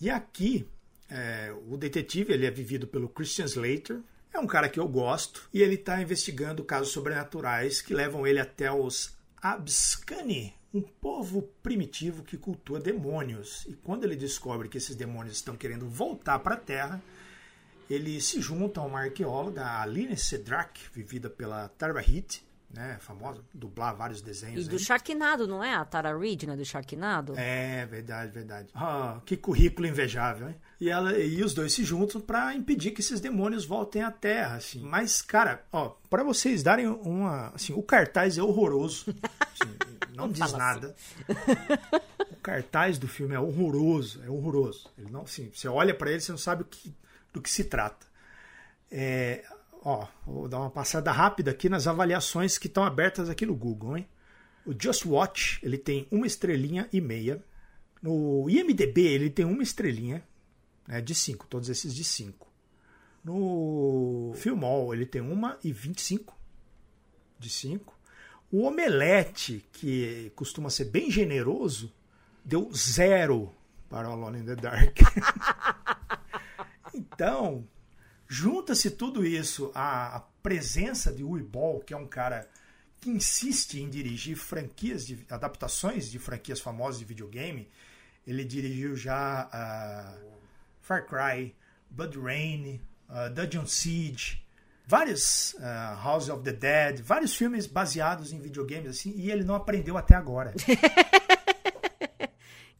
E 0.00 0.10
aqui, 0.10 0.68
é, 1.08 1.54
o 1.68 1.76
detetive 1.76 2.32
ele 2.32 2.46
é 2.46 2.50
vivido 2.50 2.86
pelo 2.86 3.08
Christian 3.08 3.46
Slater, 3.46 4.00
é 4.32 4.38
um 4.38 4.46
cara 4.46 4.68
que 4.68 4.78
eu 4.78 4.86
gosto, 4.88 5.48
e 5.52 5.62
ele 5.62 5.74
está 5.74 6.00
investigando 6.00 6.64
casos 6.64 6.90
sobrenaturais 6.92 7.80
que 7.82 7.94
levam 7.94 8.26
ele 8.26 8.38
até 8.38 8.70
os 8.70 9.16
Abscani, 9.40 10.54
um 10.72 10.82
povo 10.82 11.42
primitivo 11.62 12.22
que 12.22 12.36
cultua 12.36 12.78
demônios. 12.80 13.64
E 13.68 13.74
quando 13.74 14.04
ele 14.04 14.16
descobre 14.16 14.68
que 14.68 14.78
esses 14.78 14.94
demônios 14.96 15.36
estão 15.36 15.56
querendo 15.56 15.88
voltar 15.88 16.38
para 16.40 16.54
a 16.54 16.58
Terra, 16.58 17.02
ele 17.88 18.20
se 18.20 18.40
junta 18.40 18.80
a 18.80 18.84
uma 18.84 19.00
arqueóloga, 19.00 19.62
a 19.64 19.82
Aline 19.82 20.16
Cedrak, 20.16 20.80
vivida 20.92 21.30
pela 21.30 21.68
Tara 21.70 22.00
Heat, 22.00 22.46
né, 22.70 22.98
famosa, 23.00 23.42
dublar 23.54 23.96
vários 23.96 24.20
E 24.20 24.24
desenhos. 24.24 24.68
do 24.68 24.76
aí. 24.76 24.78
Sharknado, 24.78 25.46
não 25.46 25.64
é? 25.64 25.74
A 25.74 25.84
Tara 25.86 26.16
Reid, 26.16 26.46
não 26.46 26.52
é 26.52 26.56
do 26.56 26.64
Sharknado? 26.66 27.32
É, 27.38 27.86
verdade, 27.86 28.30
verdade. 28.30 28.68
Ah, 28.74 29.20
que 29.24 29.36
currículo 29.38 29.86
invejável, 29.88 30.50
hein? 30.50 30.56
E, 30.80 30.88
ela, 30.88 31.18
e 31.18 31.42
os 31.42 31.54
dois 31.54 31.72
se 31.72 31.82
juntam 31.82 32.20
para 32.20 32.54
impedir 32.54 32.92
que 32.92 33.00
esses 33.00 33.20
demônios 33.20 33.64
voltem 33.64 34.02
à 34.02 34.12
Terra, 34.12 34.56
assim. 34.56 34.80
Mas, 34.80 35.20
cara, 35.20 35.64
ó, 35.72 35.96
para 36.08 36.22
vocês 36.22 36.62
darem 36.62 36.86
uma, 36.86 37.48
assim, 37.48 37.72
o 37.72 37.82
cartaz 37.82 38.38
é 38.38 38.42
horroroso. 38.42 39.06
assim, 39.40 39.76
não 40.14 40.28
diz 40.28 40.38
fala 40.38 40.58
nada. 40.58 40.96
O 42.30 42.36
cartaz 42.36 42.96
do 42.96 43.08
filme 43.08 43.34
é 43.34 43.40
horroroso, 43.40 44.22
é 44.24 44.30
horroroso. 44.30 44.88
Ele 44.96 45.10
não, 45.10 45.22
assim, 45.22 45.50
você 45.52 45.66
olha 45.66 45.92
para 45.92 46.10
ele, 46.10 46.20
você 46.20 46.30
não 46.30 46.38
sabe 46.38 46.62
o 46.62 46.66
que, 46.66 46.94
do 47.32 47.42
que 47.42 47.50
se 47.50 47.64
trata. 47.64 48.06
É, 48.90 49.44
ó, 49.82 50.06
vou 50.24 50.48
dar 50.48 50.60
uma 50.60 50.70
passada 50.70 51.10
rápida 51.10 51.50
aqui 51.50 51.68
nas 51.68 51.88
avaliações 51.88 52.56
que 52.56 52.68
estão 52.68 52.84
abertas 52.84 53.28
aqui 53.28 53.44
no 53.44 53.56
Google, 53.56 53.96
hein? 53.96 54.08
O 54.64 54.74
Just 54.78 55.06
Watch, 55.06 55.58
ele 55.62 55.78
tem 55.78 56.06
uma 56.10 56.26
estrelinha 56.26 56.88
e 56.92 57.00
meia. 57.00 57.42
No 58.02 58.48
IMDB, 58.48 59.00
ele 59.00 59.30
tem 59.30 59.44
uma 59.44 59.62
estrelinha, 59.62 60.22
né, 60.88 61.02
de 61.02 61.14
5, 61.14 61.46
todos 61.46 61.68
esses 61.68 61.94
de 61.94 62.02
5. 62.02 62.48
No 63.22 64.32
Filmall, 64.36 64.94
ele 64.94 65.04
tem 65.04 65.20
uma 65.20 65.58
e 65.62 65.70
25 65.70 66.34
de 67.38 67.50
5. 67.50 67.94
O 68.50 68.62
Omelete, 68.62 69.68
que 69.70 70.32
costuma 70.34 70.70
ser 70.70 70.86
bem 70.86 71.10
generoso, 71.10 71.92
deu 72.42 72.70
zero 72.72 73.54
para 73.90 74.08
o 74.08 74.12
Alone 74.12 74.38
in 74.38 74.44
the 74.46 74.56
Dark. 74.56 74.96
então, 76.94 77.68
junta-se 78.26 78.90
tudo 78.90 79.26
isso 79.26 79.70
à, 79.74 80.24
presença 80.42 81.12
de 81.12 81.22
Uwe 81.22 81.46
que 81.84 81.92
é 81.92 81.96
um 81.96 82.06
cara 82.06 82.48
que 82.98 83.10
insiste 83.10 83.78
em 83.78 83.90
dirigir 83.90 84.34
franquias, 84.34 85.06
de, 85.06 85.26
adaptações 85.28 86.10
de 86.10 86.18
franquias 86.18 86.58
famosas 86.58 86.98
de 86.98 87.04
videogame. 87.04 87.68
Ele 88.26 88.44
dirigiu 88.44 88.96
já 88.96 89.48
ah, 89.52 90.18
Far 90.88 91.04
Cry, 91.04 91.54
Blood 91.90 92.18
Rain, 92.18 92.80
uh, 93.10 93.28
Dungeon 93.28 93.66
Siege, 93.66 94.42
vários 94.86 95.52
uh, 95.58 95.94
House 96.02 96.30
of 96.30 96.42
the 96.42 96.52
Dead, 96.52 97.02
vários 97.02 97.36
filmes 97.36 97.66
baseados 97.66 98.32
em 98.32 98.40
videogames 98.40 98.88
assim, 98.88 99.12
e 99.14 99.30
ele 99.30 99.44
não 99.44 99.54
aprendeu 99.54 99.98
até 99.98 100.14
agora. 100.14 100.54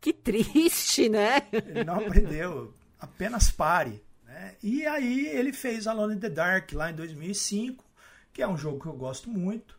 que 0.00 0.14
triste, 0.14 1.10
né? 1.10 1.42
Ele 1.52 1.84
não 1.84 1.96
aprendeu, 1.96 2.72
apenas 2.98 3.50
pare. 3.50 4.02
Né? 4.24 4.56
E 4.62 4.86
aí 4.86 5.26
ele 5.26 5.52
fez 5.52 5.86
Alone 5.86 6.14
in 6.14 6.18
the 6.18 6.30
Dark 6.30 6.72
lá 6.72 6.90
em 6.90 6.94
2005, 6.94 7.84
que 8.32 8.40
é 8.40 8.48
um 8.48 8.56
jogo 8.56 8.80
que 8.80 8.86
eu 8.86 8.94
gosto 8.94 9.28
muito, 9.28 9.78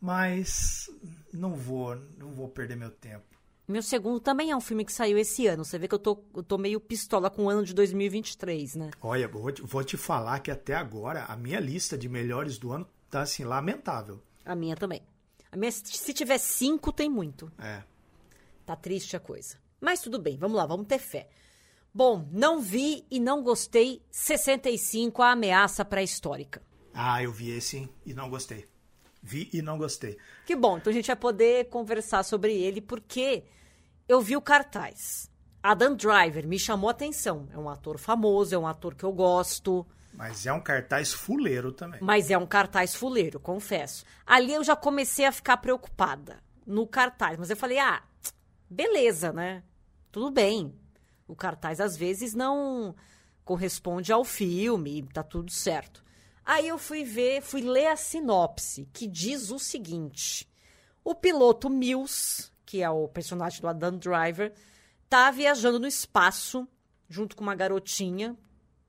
mas 0.00 0.88
não 1.32 1.56
vou, 1.56 1.96
não 2.16 2.30
vou 2.30 2.48
perder 2.48 2.76
meu 2.76 2.92
tempo. 2.92 3.31
Meu 3.66 3.82
segundo 3.82 4.18
também 4.18 4.50
é 4.50 4.56
um 4.56 4.60
filme 4.60 4.84
que 4.84 4.92
saiu 4.92 5.16
esse 5.16 5.46
ano. 5.46 5.64
Você 5.64 5.78
vê 5.78 5.86
que 5.86 5.94
eu 5.94 5.98
tô, 5.98 6.22
eu 6.34 6.42
tô 6.42 6.58
meio 6.58 6.80
pistola 6.80 7.30
com 7.30 7.44
o 7.44 7.50
ano 7.50 7.64
de 7.64 7.72
2023, 7.72 8.74
né? 8.74 8.90
Olha, 9.00 9.28
vou 9.28 9.52
te, 9.52 9.62
vou 9.62 9.84
te 9.84 9.96
falar 9.96 10.40
que 10.40 10.50
até 10.50 10.74
agora 10.74 11.24
a 11.24 11.36
minha 11.36 11.60
lista 11.60 11.96
de 11.96 12.08
melhores 12.08 12.58
do 12.58 12.72
ano 12.72 12.86
tá 13.08 13.22
assim, 13.22 13.44
lamentável. 13.44 14.20
A 14.44 14.54
minha 14.54 14.76
também. 14.76 15.02
A 15.50 15.56
minha, 15.56 15.70
se 15.70 16.12
tiver 16.12 16.38
cinco, 16.38 16.92
tem 16.92 17.08
muito. 17.08 17.52
É. 17.58 17.82
Tá 18.66 18.74
triste 18.74 19.16
a 19.16 19.20
coisa. 19.20 19.56
Mas 19.80 20.00
tudo 20.00 20.18
bem, 20.18 20.36
vamos 20.36 20.56
lá, 20.56 20.66
vamos 20.66 20.86
ter 20.86 20.98
fé. 20.98 21.28
Bom, 21.94 22.26
não 22.32 22.60
vi 22.60 23.04
e 23.10 23.20
não 23.20 23.42
gostei 23.42 24.02
65, 24.10 25.22
a 25.22 25.32
ameaça 25.32 25.84
pré-histórica. 25.84 26.62
Ah, 26.94 27.22
eu 27.22 27.30
vi 27.30 27.50
esse 27.50 27.88
e 28.04 28.14
não 28.14 28.30
gostei. 28.30 28.66
Vi 29.22 29.48
e 29.52 29.62
não 29.62 29.78
gostei. 29.78 30.18
Que 30.44 30.56
bom, 30.56 30.78
então 30.78 30.90
a 30.90 30.94
gente 30.94 31.06
vai 31.06 31.16
poder 31.16 31.68
conversar 31.68 32.24
sobre 32.24 32.52
ele, 32.54 32.80
porque 32.80 33.44
eu 34.08 34.20
vi 34.20 34.36
o 34.36 34.42
cartaz. 34.42 35.30
Adam 35.62 35.94
Driver 35.94 36.46
me 36.46 36.58
chamou 36.58 36.88
a 36.88 36.90
atenção. 36.90 37.48
É 37.52 37.58
um 37.58 37.68
ator 37.70 37.98
famoso, 37.98 38.54
é 38.54 38.58
um 38.58 38.66
ator 38.66 38.96
que 38.96 39.04
eu 39.04 39.12
gosto. 39.12 39.86
Mas 40.12 40.44
é 40.44 40.52
um 40.52 40.60
cartaz 40.60 41.12
fuleiro 41.12 41.70
também. 41.72 42.00
Mas 42.02 42.30
é 42.30 42.36
um 42.36 42.46
cartaz 42.46 42.94
fuleiro, 42.94 43.38
confesso. 43.38 44.04
Ali 44.26 44.52
eu 44.52 44.64
já 44.64 44.74
comecei 44.74 45.24
a 45.24 45.32
ficar 45.32 45.58
preocupada 45.58 46.42
no 46.66 46.86
cartaz. 46.86 47.38
Mas 47.38 47.48
eu 47.48 47.56
falei, 47.56 47.78
ah, 47.78 48.02
beleza, 48.68 49.32
né? 49.32 49.62
Tudo 50.10 50.30
bem. 50.32 50.74
O 51.28 51.36
cartaz 51.36 51.80
às 51.80 51.96
vezes 51.96 52.34
não 52.34 52.94
corresponde 53.44 54.12
ao 54.12 54.24
filme, 54.24 55.02
tá 55.14 55.22
tudo 55.22 55.50
certo. 55.50 56.02
Aí 56.44 56.68
eu 56.68 56.78
fui 56.78 57.04
ver, 57.04 57.40
fui 57.40 57.60
ler 57.60 57.86
a 57.86 57.96
sinopse, 57.96 58.88
que 58.92 59.06
diz 59.06 59.50
o 59.50 59.58
seguinte: 59.58 60.48
o 61.04 61.14
piloto 61.14 61.70
Mills, 61.70 62.50
que 62.64 62.82
é 62.82 62.90
o 62.90 63.08
personagem 63.08 63.60
do 63.60 63.68
Adam 63.68 63.96
Driver, 63.96 64.52
tá 65.08 65.30
viajando 65.30 65.78
no 65.78 65.86
espaço 65.86 66.66
junto 67.08 67.36
com 67.36 67.42
uma 67.42 67.54
garotinha, 67.54 68.36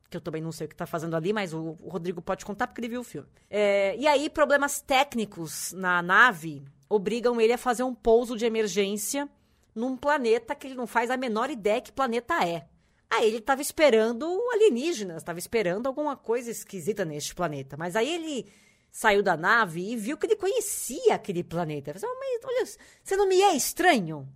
que 0.10 0.16
eu 0.16 0.22
também 0.22 0.42
não 0.42 0.52
sei 0.52 0.66
o 0.66 0.70
que 0.70 0.76
tá 0.76 0.86
fazendo 0.86 1.16
ali, 1.16 1.34
mas 1.34 1.54
o, 1.54 1.72
Rodrigo 1.82 2.22
pode 2.22 2.46
contar 2.46 2.68
porque 2.68 2.80
ele 2.80 2.88
viu 2.88 3.02
o 3.02 3.04
filme. 3.04 3.28
É, 3.50 3.96
e 3.98 4.08
aí, 4.08 4.30
problemas 4.30 4.80
técnicos 4.80 5.74
na 5.74 6.02
nave 6.02 6.64
obrigam 6.88 7.42
ele 7.42 7.54
a 7.54 7.58
fazer 7.58 7.84
um 7.84 7.94
pouso 7.94 8.38
de 8.38 8.46
emergência 8.46 9.28
num 9.76 9.98
planeta 9.98 10.56
que 10.56 10.68
ele 10.68 10.76
não 10.76 10.88
faz 10.88 11.10
a 11.10 11.18
menor 11.18 11.50
ideia 11.50 11.82
que 11.82 11.92
planeta 11.92 12.46
é. 12.48 12.68
Aí 13.10 13.28
ele 13.28 13.38
estava 13.38 13.62
esperando 13.62 14.26
alienígenas, 14.54 15.18
estava 15.18 15.40
esperando 15.40 15.88
alguma 15.88 16.16
coisa 16.16 16.50
esquisita 16.50 17.06
neste 17.06 17.36
planeta. 17.36 17.78
Mas 17.78 17.96
aí 17.96 18.10
ele 18.10 18.52
saiu 18.92 19.24
da 19.24 19.36
nave 19.36 19.92
e 19.92 19.96
viu 19.96 20.18
que 20.18 20.26
ele 20.26 20.36
conhecia 20.36 21.16
aquele 21.16 21.44
planeta. 21.44 21.92
Ele 21.92 22.00
falou, 22.00 22.18
mas 22.20 22.42
olha, 22.44 22.66
você 23.04 23.16
não 23.16 23.28
me 23.28 23.42
é 23.42 23.56
estranho? 23.56 24.28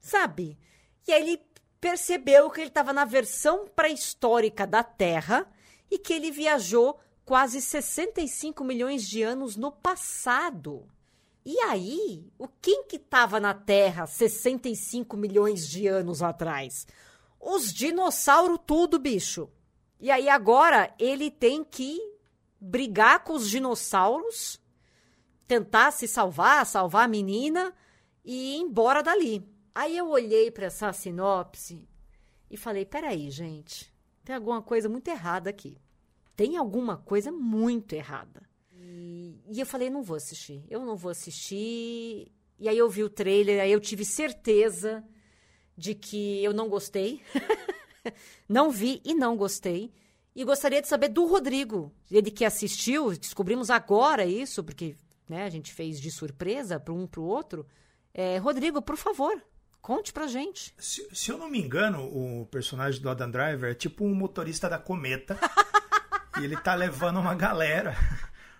Sabe? 0.00 0.58
E 1.06 1.12
aí 1.12 1.22
ele 1.22 1.42
percebeu 1.80 2.48
que 2.50 2.60
ele 2.60 2.68
estava 2.68 2.92
na 2.92 3.04
versão 3.04 3.66
pré-histórica 3.74 4.66
da 4.66 4.84
Terra 4.84 5.50
e 5.90 5.98
que 5.98 6.12
ele 6.12 6.30
viajou 6.30 6.98
quase 7.24 7.60
65 7.60 8.62
milhões 8.64 9.08
de 9.08 9.22
anos 9.22 9.56
no 9.56 9.72
passado. 9.72 10.88
E 11.44 11.58
aí, 11.60 12.30
o 12.38 12.46
quem 12.46 12.84
que 12.84 12.96
estava 12.96 13.40
na 13.40 13.52
Terra 13.52 14.06
65 14.06 15.16
milhões 15.16 15.68
de 15.68 15.88
anos 15.88 16.22
atrás? 16.22 16.86
Os 17.42 17.74
dinossauros 17.74 18.60
tudo, 18.64 18.98
bicho. 18.98 19.50
E 19.98 20.10
aí 20.10 20.28
agora 20.28 20.94
ele 20.98 21.30
tem 21.30 21.64
que 21.64 21.98
brigar 22.60 23.24
com 23.24 23.32
os 23.32 23.50
dinossauros, 23.50 24.60
tentar 25.46 25.90
se 25.90 26.06
salvar, 26.06 26.64
salvar 26.64 27.04
a 27.04 27.08
menina 27.08 27.74
e 28.24 28.56
ir 28.56 28.60
embora 28.60 29.02
dali. 29.02 29.44
Aí 29.74 29.96
eu 29.96 30.08
olhei 30.08 30.50
para 30.50 30.66
essa 30.66 30.92
sinopse 30.92 31.88
e 32.48 32.56
falei: 32.56 32.84
peraí, 32.84 33.30
gente, 33.30 33.92
tem 34.24 34.36
alguma 34.36 34.62
coisa 34.62 34.88
muito 34.88 35.08
errada 35.08 35.50
aqui. 35.50 35.76
Tem 36.36 36.56
alguma 36.56 36.96
coisa 36.96 37.32
muito 37.32 37.92
errada. 37.92 38.48
E, 38.72 39.40
e 39.50 39.60
eu 39.60 39.66
falei: 39.66 39.90
não 39.90 40.02
vou 40.02 40.16
assistir, 40.16 40.64
eu 40.70 40.84
não 40.84 40.96
vou 40.96 41.10
assistir. 41.10 42.30
E 42.58 42.68
aí 42.68 42.78
eu 42.78 42.88
vi 42.88 43.02
o 43.02 43.10
trailer, 43.10 43.60
aí 43.60 43.72
eu 43.72 43.80
tive 43.80 44.04
certeza 44.04 45.04
de 45.82 45.96
que 45.96 46.42
eu 46.44 46.54
não 46.54 46.68
gostei. 46.68 47.20
não 48.48 48.70
vi 48.70 49.02
e 49.04 49.14
não 49.14 49.36
gostei. 49.36 49.92
E 50.32 50.44
gostaria 50.44 50.80
de 50.80 50.86
saber 50.86 51.08
do 51.08 51.26
Rodrigo, 51.26 51.92
ele 52.08 52.30
que 52.30 52.44
assistiu, 52.44 53.10
descobrimos 53.18 53.68
agora 53.68 54.24
isso, 54.24 54.62
porque 54.62 54.94
né, 55.28 55.44
a 55.44 55.50
gente 55.50 55.74
fez 55.74 56.00
de 56.00 56.08
surpresa 56.08 56.78
para 56.78 56.94
um 56.94 57.04
para 57.04 57.20
o 57.20 57.24
outro. 57.24 57.66
É, 58.14 58.38
Rodrigo, 58.38 58.80
por 58.80 58.96
favor, 58.96 59.42
conte 59.80 60.12
pra 60.12 60.28
gente. 60.28 60.72
Se, 60.78 61.04
se, 61.12 61.32
eu 61.32 61.36
não 61.36 61.50
me 61.50 61.60
engano, 61.60 62.04
o 62.04 62.46
personagem 62.46 63.02
do 63.02 63.10
Adam 63.10 63.30
Driver 63.30 63.72
é 63.72 63.74
tipo 63.74 64.04
um 64.04 64.14
motorista 64.14 64.70
da 64.70 64.78
cometa. 64.78 65.36
e 66.40 66.44
ele 66.44 66.56
tá 66.56 66.76
levando 66.76 67.18
uma 67.18 67.34
galera 67.34 67.96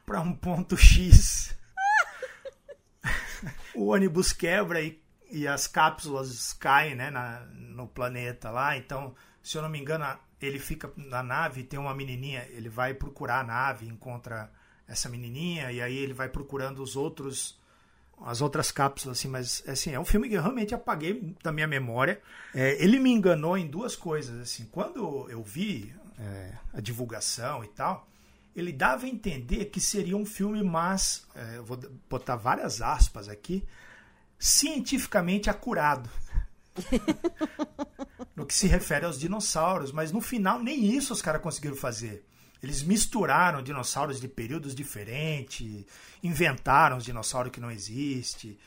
para 0.04 0.20
um 0.20 0.34
ponto 0.34 0.76
X. 0.76 1.56
o 3.76 3.86
ônibus 3.86 4.32
quebra 4.32 4.82
e 4.82 5.01
e 5.32 5.48
as 5.48 5.66
cápsulas 5.66 6.52
caem 6.52 6.94
né, 6.94 7.10
na, 7.10 7.40
no 7.54 7.88
planeta 7.88 8.50
lá. 8.50 8.76
Então, 8.76 9.14
se 9.42 9.56
eu 9.56 9.62
não 9.62 9.68
me 9.68 9.80
engano, 9.80 10.04
ele 10.40 10.58
fica 10.58 10.92
na 10.96 11.22
nave, 11.22 11.64
tem 11.64 11.78
uma 11.78 11.94
menininha, 11.94 12.46
ele 12.50 12.68
vai 12.68 12.94
procurar 12.94 13.40
a 13.40 13.44
nave, 13.44 13.88
encontra 13.88 14.50
essa 14.86 15.08
menininha 15.08 15.72
e 15.72 15.80
aí 15.80 15.96
ele 15.96 16.12
vai 16.12 16.28
procurando 16.28 16.82
os 16.82 16.96
outros 16.96 17.60
as 18.24 18.40
outras 18.40 18.70
cápsulas 18.70 19.18
assim, 19.18 19.26
mas 19.26 19.64
assim, 19.66 19.90
é 19.90 19.98
um 19.98 20.04
filme 20.04 20.28
que 20.28 20.34
eu 20.34 20.42
realmente 20.42 20.72
apaguei 20.72 21.34
da 21.42 21.50
minha 21.50 21.66
memória. 21.66 22.20
É, 22.54 22.80
ele 22.82 23.00
me 23.00 23.10
enganou 23.10 23.58
em 23.58 23.66
duas 23.66 23.96
coisas 23.96 24.40
assim. 24.40 24.64
Quando 24.70 25.28
eu 25.28 25.42
vi 25.42 25.92
é, 26.20 26.52
a 26.72 26.80
divulgação 26.80 27.64
e 27.64 27.68
tal, 27.68 28.06
ele 28.54 28.72
dava 28.72 29.06
a 29.06 29.08
entender 29.08 29.64
que 29.66 29.80
seria 29.80 30.16
um 30.16 30.26
filme 30.26 30.62
mais, 30.62 31.26
é, 31.34 31.58
vou 31.60 31.76
botar 32.08 32.36
várias 32.36 32.80
aspas 32.80 33.28
aqui, 33.28 33.66
cientificamente 34.42 35.48
acurado. 35.48 36.10
no 38.34 38.44
que 38.44 38.54
se 38.54 38.66
refere 38.66 39.04
aos 39.04 39.20
dinossauros, 39.20 39.92
mas 39.92 40.10
no 40.10 40.20
final 40.20 40.60
nem 40.60 40.84
isso 40.84 41.12
os 41.12 41.22
caras 41.22 41.40
conseguiram 41.40 41.76
fazer. 41.76 42.26
Eles 42.60 42.82
misturaram 42.82 43.62
dinossauros 43.62 44.20
de 44.20 44.26
períodos 44.26 44.74
diferentes, 44.74 45.84
inventaram 46.22 46.96
os 46.96 47.04
dinossauros 47.04 47.52
que 47.52 47.60
não 47.60 47.70
existem. 47.70 48.58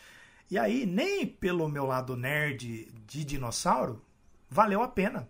E 0.50 0.58
aí, 0.58 0.86
nem 0.86 1.26
pelo 1.28 1.68
meu 1.68 1.86
lado 1.86 2.16
nerd 2.16 2.90
de 3.06 3.26
dinossauro, 3.26 4.02
valeu 4.50 4.82
a 4.82 4.88
pena. 4.88 5.28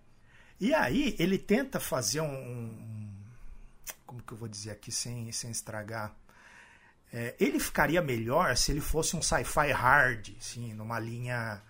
E 0.59 0.73
aí, 0.73 1.15
ele 1.17 1.39
tenta 1.39 1.79
fazer 1.79 2.21
um. 2.21 2.27
um 2.27 3.15
como 4.05 4.21
que 4.21 4.33
eu 4.33 4.37
vou 4.37 4.47
dizer 4.47 4.71
aqui 4.71 4.91
sem, 4.91 5.31
sem 5.31 5.49
estragar? 5.49 6.15
É, 7.17 7.33
ele 7.39 7.61
ficaria 7.61 8.01
melhor 8.01 8.57
se 8.57 8.73
ele 8.73 8.81
fosse 8.81 9.15
um 9.15 9.21
sci-fi 9.21 9.71
hard, 9.71 10.31
assim, 10.37 10.73
numa 10.73 10.99
linha 10.99 11.61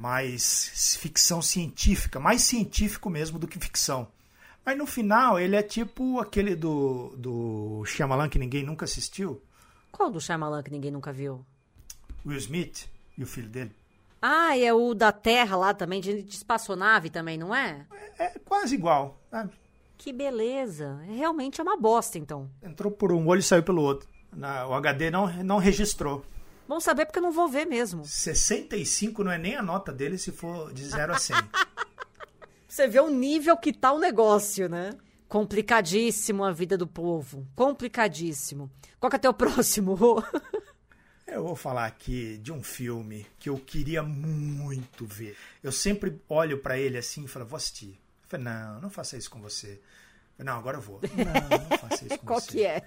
mais 0.00 0.96
ficção 1.00 1.40
científica, 1.40 2.18
mais 2.18 2.42
científico 2.42 3.08
mesmo 3.08 3.38
do 3.38 3.46
que 3.46 3.60
ficção. 3.60 4.08
Mas 4.66 4.76
no 4.76 4.86
final 4.86 5.38
ele 5.38 5.54
é 5.54 5.62
tipo 5.62 6.18
aquele 6.18 6.56
do, 6.56 7.14
do 7.16 7.84
Shyamalan 7.86 8.28
que 8.28 8.40
ninguém 8.40 8.64
nunca 8.64 8.86
assistiu. 8.86 9.40
Qual 9.92 10.10
do 10.10 10.20
Shyamalan 10.20 10.64
que 10.64 10.70
ninguém 10.72 10.90
nunca 10.90 11.12
viu? 11.12 11.46
Will 12.26 12.38
Smith 12.38 12.88
e 13.16 13.22
o 13.22 13.26
filho 13.26 13.48
dele. 13.48 13.70
Ah, 14.20 14.58
é 14.58 14.74
o 14.74 14.94
da 14.94 15.12
Terra 15.12 15.56
lá 15.56 15.72
também, 15.72 16.00
de, 16.00 16.24
de 16.24 16.34
espaçonave 16.34 17.08
também, 17.08 17.38
não 17.38 17.54
é? 17.54 17.86
É, 18.18 18.24
é 18.24 18.38
quase 18.44 18.74
igual. 18.74 19.16
Que 19.96 20.12
beleza. 20.12 21.00
Realmente 21.06 21.60
é 21.60 21.62
uma 21.62 21.76
bosta, 21.76 22.18
então. 22.18 22.50
Entrou 22.60 22.90
por 22.90 23.12
um 23.12 23.28
olho 23.28 23.38
e 23.38 23.44
saiu 23.44 23.62
pelo 23.62 23.80
outro. 23.80 24.17
Na, 24.32 24.66
o 24.66 24.74
HD 24.74 25.10
não, 25.10 25.26
não 25.42 25.58
registrou. 25.58 26.24
Bom 26.68 26.80
saber 26.80 27.06
porque 27.06 27.18
eu 27.18 27.22
não 27.22 27.32
vou 27.32 27.48
ver 27.48 27.64
mesmo. 27.64 28.04
65 28.04 29.24
não 29.24 29.32
é 29.32 29.38
nem 29.38 29.56
a 29.56 29.62
nota 29.62 29.90
dele 29.90 30.18
se 30.18 30.30
for 30.30 30.72
de 30.72 30.84
0 30.84 31.14
a 31.14 31.18
100. 31.18 31.36
Você 32.68 32.86
vê 32.86 33.00
o 33.00 33.08
nível 33.08 33.56
que 33.56 33.72
tá 33.72 33.90
o 33.92 33.98
negócio, 33.98 34.68
né? 34.68 34.90
Complicadíssimo 35.26 36.44
a 36.44 36.52
vida 36.52 36.76
do 36.76 36.86
povo. 36.86 37.46
Complicadíssimo. 37.56 38.70
Qual 39.00 39.08
que 39.08 39.16
é 39.16 39.18
teu 39.18 39.32
próximo? 39.34 39.96
Eu 41.26 41.42
vou 41.42 41.56
falar 41.56 41.86
aqui 41.86 42.38
de 42.38 42.52
um 42.52 42.62
filme 42.62 43.26
que 43.38 43.48
eu 43.48 43.58
queria 43.58 44.02
muito 44.02 45.06
ver. 45.06 45.36
Eu 45.62 45.72
sempre 45.72 46.20
olho 46.28 46.58
para 46.58 46.78
ele 46.78 46.98
assim 46.98 47.24
e 47.24 47.28
falo, 47.28 47.46
vou 47.46 47.56
assistir. 47.56 47.90
Eu 48.22 48.28
falei, 48.28 48.44
não, 48.44 48.80
não 48.82 48.90
faça 48.90 49.16
isso 49.16 49.30
com 49.30 49.40
você. 49.40 49.72
Eu 49.72 50.44
falei, 50.44 50.52
não, 50.52 50.58
agora 50.58 50.76
eu 50.76 50.82
vou. 50.82 51.00
Não, 51.16 51.58
não 51.58 51.78
faça 51.78 52.06
isso 52.06 52.18
com 52.18 52.26
Qual 52.26 52.40
você. 52.40 52.52
que 52.52 52.64
é? 52.64 52.82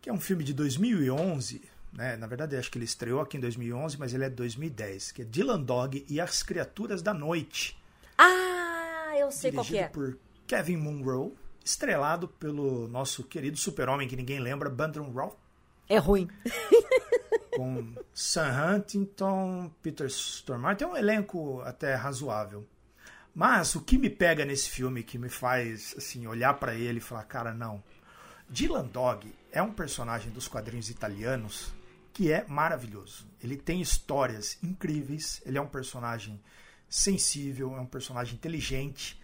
Que 0.00 0.08
é 0.08 0.12
um 0.12 0.20
filme 0.20 0.42
de 0.44 0.54
2011, 0.54 1.62
né? 1.92 2.16
Na 2.16 2.26
verdade, 2.26 2.56
acho 2.56 2.70
que 2.70 2.78
ele 2.78 2.84
estreou 2.84 3.20
aqui 3.20 3.36
em 3.36 3.40
2011, 3.40 3.98
mas 3.98 4.14
ele 4.14 4.24
é 4.24 4.28
de 4.28 4.36
2010, 4.36 5.12
que 5.12 5.22
é 5.22 5.24
Dylan 5.24 5.60
Dog 5.60 6.04
e 6.08 6.20
as 6.20 6.42
Criaturas 6.42 7.02
da 7.02 7.12
Noite. 7.12 7.78
Ah, 8.16 9.12
eu 9.18 9.30
sei 9.30 9.52
qual 9.52 9.66
é. 9.72 9.88
por 9.88 10.18
Kevin 10.46 10.76
Munro, 10.76 11.36
estrelado 11.64 12.28
pelo 12.28 12.88
nosso 12.88 13.24
querido 13.24 13.56
super-homem 13.56 14.08
que 14.08 14.16
ninguém 14.16 14.40
lembra, 14.40 14.70
Brandon 14.70 15.10
Routh, 15.10 15.36
É 15.88 15.98
ruim. 15.98 16.28
com 17.56 17.94
Sam 18.14 18.76
Huntington, 18.76 19.70
Peter 19.82 20.06
Stormare. 20.06 20.76
Tem 20.76 20.86
um 20.86 20.96
elenco 20.96 21.60
até 21.62 21.94
razoável. 21.94 22.66
Mas 23.34 23.74
o 23.74 23.80
que 23.80 23.98
me 23.98 24.10
pega 24.10 24.44
nesse 24.44 24.70
filme, 24.70 25.02
que 25.02 25.18
me 25.18 25.28
faz 25.28 25.94
assim 25.96 26.26
olhar 26.26 26.54
pra 26.54 26.74
ele 26.74 26.98
e 26.98 27.02
falar, 27.02 27.24
cara, 27.24 27.52
não. 27.52 27.82
Dylan 28.50 28.86
Dog 28.86 29.32
é 29.52 29.62
um 29.62 29.72
personagem 29.72 30.30
dos 30.32 30.48
quadrinhos 30.48 30.90
italianos 30.90 31.72
que 32.12 32.32
é 32.32 32.44
maravilhoso. 32.48 33.26
Ele 33.42 33.56
tem 33.56 33.80
histórias 33.80 34.58
incríveis, 34.62 35.40
ele 35.46 35.56
é 35.56 35.60
um 35.60 35.68
personagem 35.68 36.40
sensível, 36.88 37.76
é 37.76 37.80
um 37.80 37.86
personagem 37.86 38.34
inteligente. 38.34 39.20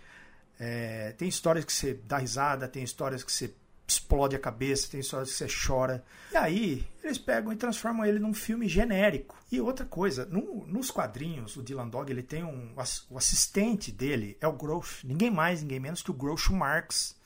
É, 0.58 1.12
tem 1.18 1.28
histórias 1.28 1.64
que 1.64 1.72
você 1.72 1.94
dá 2.06 2.18
risada, 2.18 2.68
tem 2.68 2.82
histórias 2.82 3.22
que 3.24 3.32
você 3.32 3.52
explode 3.88 4.34
a 4.34 4.38
cabeça, 4.38 4.88
tem 4.90 5.00
histórias 5.00 5.30
que 5.30 5.36
você 5.36 5.46
chora. 5.66 6.04
E 6.32 6.36
aí, 6.36 6.88
eles 7.02 7.18
pegam 7.18 7.52
e 7.52 7.56
transformam 7.56 8.04
ele 8.06 8.18
num 8.18 8.32
filme 8.34 8.68
genérico. 8.68 9.36
E 9.50 9.60
outra 9.60 9.84
coisa, 9.84 10.24
no- 10.26 10.66
nos 10.66 10.90
quadrinhos, 10.90 11.56
o 11.56 11.62
Dylan 11.62 11.88
Dog, 11.88 12.10
ele 12.10 12.22
tem 12.22 12.42
um. 12.44 12.72
o 12.74 12.80
ass- 12.80 13.04
O 13.10 13.18
assistente 13.18 13.92
dele 13.92 14.36
é 14.40 14.46
o 14.48 14.52
Groucho. 14.52 15.06
Ninguém 15.06 15.30
mais, 15.30 15.60
ninguém 15.62 15.78
menos 15.80 16.02
que 16.02 16.10
o 16.10 16.14
Groucho 16.14 16.52
Marx, 16.54 17.16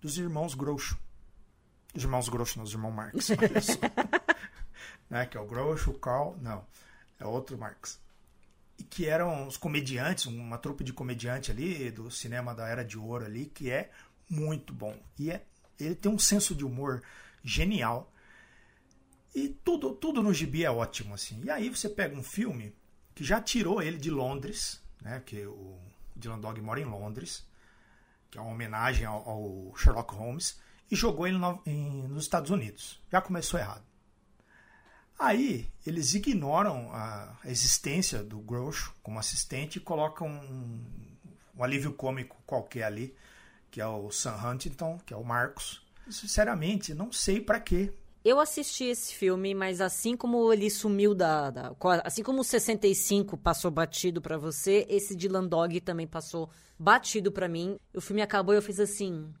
dos 0.00 0.16
irmãos 0.18 0.54
Groucho. 0.54 0.96
Os 1.98 2.04
irmãos 2.04 2.28
Groucho, 2.28 2.58
não, 2.58 2.64
os 2.64 2.72
irmãos 2.72 2.92
Marx. 2.92 3.28
né, 5.10 5.26
que 5.26 5.36
é 5.36 5.40
o 5.40 5.46
Groucho, 5.46 5.90
o 5.90 5.98
Carl. 5.98 6.36
Não, 6.40 6.64
é 7.18 7.26
outro 7.26 7.58
Marx 7.58 8.00
e 8.78 8.84
que 8.84 9.06
eram 9.06 9.46
os 9.48 9.56
comediantes, 9.56 10.26
uma 10.26 10.56
trupe 10.56 10.84
de 10.84 10.92
comediante 10.92 11.50
ali 11.50 11.90
do 11.90 12.10
cinema 12.10 12.54
da 12.54 12.66
Era 12.68 12.84
de 12.84 12.96
Ouro 12.96 13.24
ali, 13.24 13.46
que 13.46 13.70
é 13.70 13.90
muito 14.30 14.72
bom. 14.72 14.96
E 15.18 15.30
é, 15.30 15.44
ele 15.78 15.96
tem 15.96 16.10
um 16.10 16.18
senso 16.18 16.54
de 16.54 16.64
humor 16.64 17.02
genial. 17.42 18.12
E 19.34 19.48
tudo, 19.48 19.92
tudo 19.92 20.22
no 20.22 20.32
gibi 20.32 20.64
é 20.64 20.70
ótimo 20.70 21.14
assim. 21.14 21.42
E 21.44 21.50
aí 21.50 21.68
você 21.68 21.88
pega 21.88 22.16
um 22.16 22.22
filme 22.22 22.72
que 23.14 23.24
já 23.24 23.40
tirou 23.40 23.82
ele 23.82 23.98
de 23.98 24.10
Londres, 24.10 24.80
né, 25.02 25.20
que 25.26 25.44
o 25.44 25.76
Dylan 26.14 26.38
Dog 26.38 26.60
mora 26.60 26.80
em 26.80 26.84
Londres, 26.84 27.44
que 28.30 28.38
é 28.38 28.40
uma 28.40 28.52
homenagem 28.52 29.04
ao, 29.04 29.28
ao 29.28 29.76
Sherlock 29.76 30.14
Holmes, 30.14 30.60
e 30.90 30.96
jogou 30.96 31.26
ele 31.26 31.38
no- 31.38 31.60
em- 31.66 32.08
nos 32.08 32.24
Estados 32.24 32.50
Unidos. 32.50 33.00
Já 33.10 33.20
começou 33.20 33.58
errado. 33.60 33.82
Aí 35.18 35.68
eles 35.84 36.14
ignoram 36.14 36.90
a 36.92 37.36
existência 37.44 38.22
do 38.22 38.38
Groucho 38.38 38.94
como 39.02 39.18
assistente 39.18 39.76
e 39.76 39.80
colocam 39.80 40.28
um, 40.28 40.80
um 41.56 41.64
alívio 41.64 41.92
cômico 41.92 42.36
qualquer 42.46 42.84
ali, 42.84 43.14
que 43.70 43.80
é 43.80 43.86
o 43.86 44.10
Sam 44.12 44.36
Huntington, 44.36 44.98
que 45.04 45.12
é 45.12 45.16
o 45.16 45.24
Marcos. 45.24 45.82
Sinceramente, 46.08 46.94
não 46.94 47.10
sei 47.12 47.40
pra 47.40 47.58
quê. 47.58 47.92
Eu 48.24 48.38
assisti 48.40 48.84
esse 48.84 49.14
filme, 49.14 49.54
mas 49.54 49.80
assim 49.80 50.16
como 50.16 50.52
ele 50.52 50.70
sumiu 50.70 51.14
da. 51.14 51.50
da- 51.50 51.74
assim 52.04 52.22
como 52.22 52.40
o 52.40 52.44
65 52.44 53.36
passou 53.36 53.70
batido 53.70 54.20
pra 54.22 54.36
você, 54.38 54.86
esse 54.88 55.16
Dylan 55.16 55.46
Dog 55.46 55.80
também 55.80 56.06
passou 56.06 56.48
batido 56.78 57.32
pra 57.32 57.48
mim. 57.48 57.76
O 57.94 58.00
filme 58.00 58.22
acabou 58.22 58.54
e 58.54 58.58
eu 58.58 58.62
fiz 58.62 58.78
assim. 58.80 59.32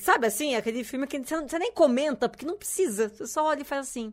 Sabe 0.00 0.26
assim, 0.26 0.54
aquele 0.54 0.82
filme 0.84 1.06
que 1.06 1.18
você, 1.18 1.40
você 1.40 1.58
nem 1.58 1.72
comenta, 1.72 2.28
porque 2.28 2.46
não 2.46 2.56
precisa. 2.56 3.08
Você 3.08 3.26
só 3.26 3.46
olha 3.46 3.62
e 3.62 3.64
faz 3.64 3.88
assim. 3.88 4.12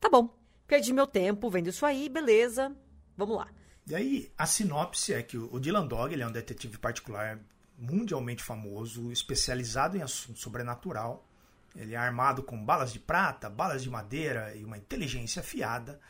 Tá 0.00 0.08
bom. 0.08 0.36
Perdi 0.66 0.92
meu 0.92 1.06
tempo 1.06 1.50
vendo 1.50 1.68
isso 1.68 1.84
aí, 1.84 2.08
beleza. 2.08 2.74
Vamos 3.16 3.36
lá. 3.36 3.48
E 3.86 3.94
aí, 3.94 4.32
a 4.38 4.46
sinopse 4.46 5.12
é 5.12 5.22
que 5.22 5.36
o 5.36 5.58
Dylan 5.58 5.86
Dog 5.86 6.12
ele 6.12 6.22
é 6.22 6.26
um 6.26 6.32
detetive 6.32 6.78
particular 6.78 7.40
mundialmente 7.76 8.42
famoso, 8.42 9.10
especializado 9.10 9.96
em 9.96 10.02
assunto 10.02 10.38
sobrenatural. 10.38 11.26
Ele 11.74 11.94
é 11.94 11.96
armado 11.96 12.42
com 12.42 12.62
balas 12.62 12.92
de 12.92 12.98
prata, 12.98 13.50
balas 13.50 13.82
de 13.82 13.90
madeira 13.90 14.54
e 14.54 14.64
uma 14.64 14.78
inteligência 14.78 15.40
afiada. 15.40 16.00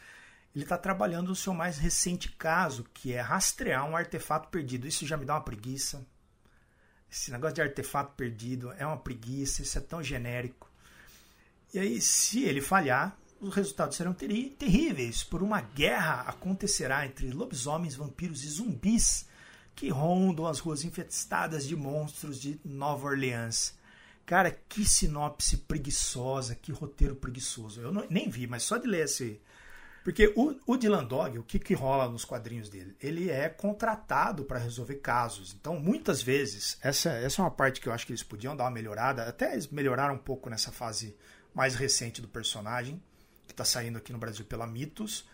Ele 0.55 0.65
está 0.65 0.77
trabalhando 0.77 1.29
no 1.29 1.37
seu 1.37 1.55
mais 1.55 1.79
recente 1.79 2.31
caso, 2.33 2.85
que 2.93 3.13
é 3.13 3.21
rastrear 3.21 3.89
um 3.89 3.97
artefato 3.97 4.49
perdido. 4.49 4.87
Isso 4.87 5.07
já 5.07 5.17
me 5.17 5.25
dá 5.25 5.35
uma 5.35 5.45
preguiça. 5.45 6.07
Esse 7.13 7.31
negócio 7.31 7.57
de 7.57 7.61
artefato 7.61 8.15
perdido 8.17 8.73
é 8.79 8.87
uma 8.87 8.97
preguiça, 8.97 9.61
isso 9.61 9.77
é 9.77 9.83
tão 9.83 10.03
genérico. 10.03 10.67
E 11.75 11.79
aí, 11.79 12.01
se 12.01 12.43
ele 12.45 12.63
falhar, 12.63 13.15
os 13.39 13.55
resultados 13.55 13.99
serão 13.99 14.15
terríveis. 14.15 15.23
Por 15.23 15.43
uma 15.43 15.61
guerra 15.61 16.23
acontecerá 16.23 17.05
entre 17.05 17.31
lobisomens, 17.31 17.95
vampiros 17.95 18.43
e 18.45 18.49
zumbis 18.49 19.27
que 19.75 19.91
rondam 19.91 20.47
as 20.47 20.59
ruas 20.59 20.85
infestadas 20.85 21.67
de 21.67 21.77
monstros 21.77 22.41
de 22.41 22.59
Nova 22.65 23.09
Orleans. 23.09 23.75
Cara, 24.25 24.51
que 24.51 24.89
sinopse 24.89 25.59
preguiçosa, 25.59 26.55
que 26.55 26.73
roteiro 26.73 27.15
preguiçoso. 27.17 27.81
Eu 27.81 27.93
não- 27.93 28.07
nem 28.09 28.31
vi, 28.31 28.47
mas 28.47 28.63
só 28.63 28.79
de 28.79 28.87
ler 28.87 29.05
esse. 29.05 29.39
Porque 30.05 30.33
o, 30.37 30.57
o 30.67 30.77
Dylan 30.77 31.05
Dog, 31.05 31.39
o 31.39 31.45
que, 31.45 31.59
que 31.59 31.75
rola 31.75 32.09
nos 32.09 32.25
quadrinhos 32.25 32.69
dele? 32.69 32.97
Ele 33.01 33.31
é 33.31 33.49
contratado 33.49 34.45
para 34.45 34.59
resolver 34.59 34.97
casos. 34.97 35.55
Então, 35.59 35.79
muitas 35.79 36.21
vezes, 36.21 36.77
essa, 36.83 37.11
essa 37.11 37.41
é 37.41 37.45
uma 37.45 37.51
parte 37.51 37.81
que 37.81 37.89
eu 37.89 37.93
acho 37.93 38.05
que 38.05 38.13
eles 38.13 38.23
podiam 38.23 38.57
dar 38.57 38.65
uma 38.65 38.71
melhorada. 38.71 39.29
Até 39.29 39.53
eles 39.53 39.69
melhoraram 39.69 40.15
um 40.15 40.19
pouco 40.19 40.51
nessa 40.51 40.73
fase 40.73 41.17
mais 41.55 41.77
recente 41.77 42.21
do 42.21 42.27
personagem, 42.27 43.01
que 43.47 43.53
está 43.53 43.65
saindo 43.65 43.99
aqui 43.99 44.13
no 44.13 44.19
Brasil 44.19 44.45
pela 44.45 44.67
Mitos. 44.67 45.29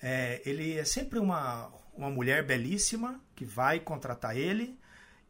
É, 0.00 0.40
ele 0.44 0.76
é 0.76 0.84
sempre 0.84 1.18
uma, 1.18 1.72
uma 1.96 2.10
mulher 2.10 2.44
belíssima 2.44 3.20
que 3.34 3.44
vai 3.44 3.80
contratar 3.80 4.36
ele. 4.36 4.78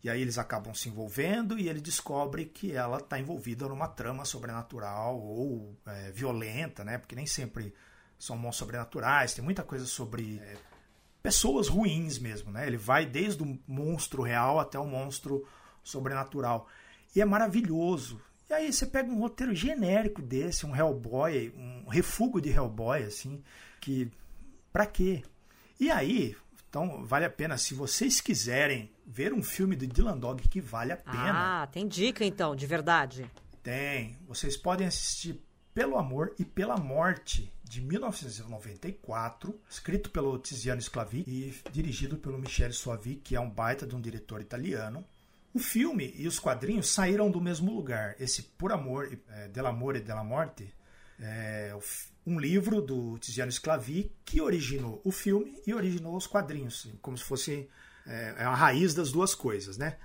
E 0.05 0.11
aí 0.11 0.21
eles 0.21 0.37
acabam 0.37 0.75
se 0.75 0.89
envolvendo 0.91 1.59
e 1.59 1.69
ele 1.69 1.81
descobre 1.81 2.45
que 2.45 2.73
ela 2.73 2.99
está 2.99 3.19
envolvida 3.19 3.67
numa 3.67 3.89
trama 3.89 4.25
sobrenatural 4.25 5.19
ou 5.19 5.75
é, 5.87 6.13
violenta, 6.13 6.85
né? 6.85 6.99
Porque 6.99 7.17
nem 7.17 7.27
sempre 7.27 7.75
são 8.19 8.37
monstros 8.37 8.59
sobrenaturais, 8.59 9.35
tem 9.35 9.45
muita 9.45 9.63
coisa 9.63 9.85
sobre 9.87 10.39
é, 10.43 10.57
pessoas 11.23 11.69
ruins 11.69 12.19
mesmo, 12.19 12.51
né? 12.51 12.67
Ele 12.67 12.77
vai 12.77 13.05
desde 13.07 13.43
o 13.43 13.59
monstro 13.67 14.23
real 14.23 14.59
até 14.61 14.79
o 14.79 14.87
monstro 14.87 15.47
sobrenatural. 15.83 16.69
E 17.15 17.21
é 17.21 17.25
maravilhoso. 17.25 18.21
E 18.49 18.53
aí 18.55 18.73
você 18.73 18.87
pega 18.87 19.11
um 19.11 19.19
roteiro 19.19 19.55
genérico 19.55 20.23
desse, 20.23 20.67
um 20.67 20.75
Hellboy, 20.77 21.53
um 21.57 21.89
refúgio 21.89 22.41
de 22.41 22.51
Hellboy, 22.51 23.03
assim, 23.03 23.43
que. 23.81 24.11
Pra 24.73 24.87
quê? 24.87 25.23
E 25.81 25.91
aí, 25.91 26.37
então 26.69 27.05
vale 27.05 27.25
a 27.25 27.31
pena, 27.31 27.57
se 27.57 27.75
vocês 27.75 28.21
quiserem 28.21 28.91
ver 29.07 29.33
um 29.33 29.43
filme 29.43 29.75
do 29.75 29.87
Dylan 29.87 30.19
Dog 30.19 30.47
que 30.49 30.61
vale 30.61 30.93
a 30.93 30.97
pena, 30.97 31.63
Ah, 31.63 31.67
tem 31.67 31.89
dica 31.89 32.25
então, 32.25 32.55
de 32.55 32.67
verdade. 32.67 33.31
tem. 33.63 34.19
Vocês 34.29 34.57
podem 34.57 34.87
assistir 34.87 35.41
Pelo 35.75 35.97
Amor 35.97 36.35
e 36.39 36.45
Pela 36.45 36.77
Morte, 36.77 37.51
de 37.69 37.81
1994, 37.81 39.61
escrito 39.69 40.11
pelo 40.11 40.39
Tiziano 40.39 40.81
Sclavi 40.81 41.25
e 41.27 41.55
dirigido 41.73 42.17
pelo 42.17 42.39
Michele 42.39 42.73
Soavi, 42.73 43.17
que 43.17 43.35
é 43.35 43.41
um 43.41 43.51
baita 43.51 43.87
de 43.87 43.95
um 43.95 44.01
diretor 44.01 44.41
italiano. 44.41 45.05
O 45.53 45.59
filme 45.59 46.15
e 46.17 46.29
os 46.29 46.39
quadrinhos 46.39 46.89
saíram 46.89 47.31
do 47.31 47.41
mesmo 47.41 47.75
lugar. 47.75 48.15
Esse 48.21 48.43
Por 48.43 48.73
Amor, 48.73 49.19
é, 49.31 49.49
Dell'Amore 49.49 49.99
e 49.99 50.03
Della 50.03 50.23
Morte 50.23 50.73
é 51.19 51.77
um 52.27 52.39
livro 52.39 52.81
do 52.81 53.19
Tiziano 53.19 53.51
Sclavi 53.51 54.13
que 54.25 54.41
originou 54.41 55.01
o 55.05 55.11
filme 55.11 55.61
e 55.67 55.75
originou 55.75 56.17
os 56.17 56.27
quadrinhos, 56.27 56.89
como 57.01 57.17
se 57.17 57.25
fosse 57.25 57.69
é, 58.07 58.35
a 58.39 58.55
raiz 58.55 58.95
das 58.95 59.11
duas 59.11 59.35
coisas, 59.35 59.77
né? 59.77 59.97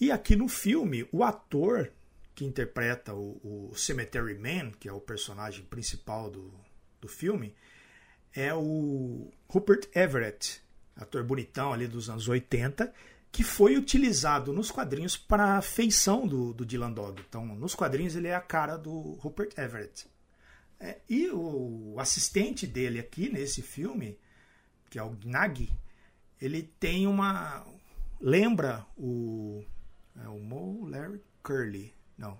E 0.00 0.10
aqui 0.10 0.34
no 0.34 0.48
filme, 0.48 1.06
o 1.12 1.22
ator 1.22 1.92
que 2.34 2.44
interpreta 2.44 3.14
o, 3.14 3.70
o 3.70 3.76
Cemetery 3.76 4.38
Man, 4.38 4.70
que 4.72 4.88
é 4.88 4.92
o 4.92 5.00
personagem 5.00 5.64
principal 5.66 6.30
do, 6.30 6.50
do 7.00 7.08
filme, 7.08 7.54
é 8.34 8.54
o 8.54 9.30
Rupert 9.48 9.88
Everett, 9.94 10.62
ator 10.96 11.24
bonitão 11.24 11.72
ali 11.72 11.86
dos 11.86 12.08
anos 12.08 12.28
80, 12.28 12.92
que 13.32 13.44
foi 13.44 13.76
utilizado 13.76 14.52
nos 14.52 14.70
quadrinhos 14.70 15.16
para 15.16 15.56
a 15.56 15.62
feição 15.62 16.26
do, 16.26 16.52
do 16.52 16.66
Dylan 16.66 16.92
Dog. 16.92 17.22
Então, 17.28 17.46
nos 17.46 17.74
quadrinhos, 17.74 18.16
ele 18.16 18.28
é 18.28 18.34
a 18.34 18.40
cara 18.40 18.76
do 18.76 19.12
Rupert 19.14 19.52
Everett. 19.56 20.06
É, 20.78 20.98
e 21.08 21.28
o 21.30 21.96
assistente 21.98 22.66
dele 22.66 22.98
aqui 22.98 23.28
nesse 23.28 23.62
filme, 23.62 24.18
que 24.88 24.98
é 24.98 25.02
o 25.02 25.10
Gnag, 25.10 25.70
ele 26.40 26.62
tem 26.80 27.06
uma. 27.06 27.66
Lembra 28.20 28.86
o. 28.96 29.62
É 30.24 30.28
o 30.28 30.38
Mo 30.38 30.86
Larry 30.88 31.22
Curly. 31.42 31.94
Não. 32.16 32.38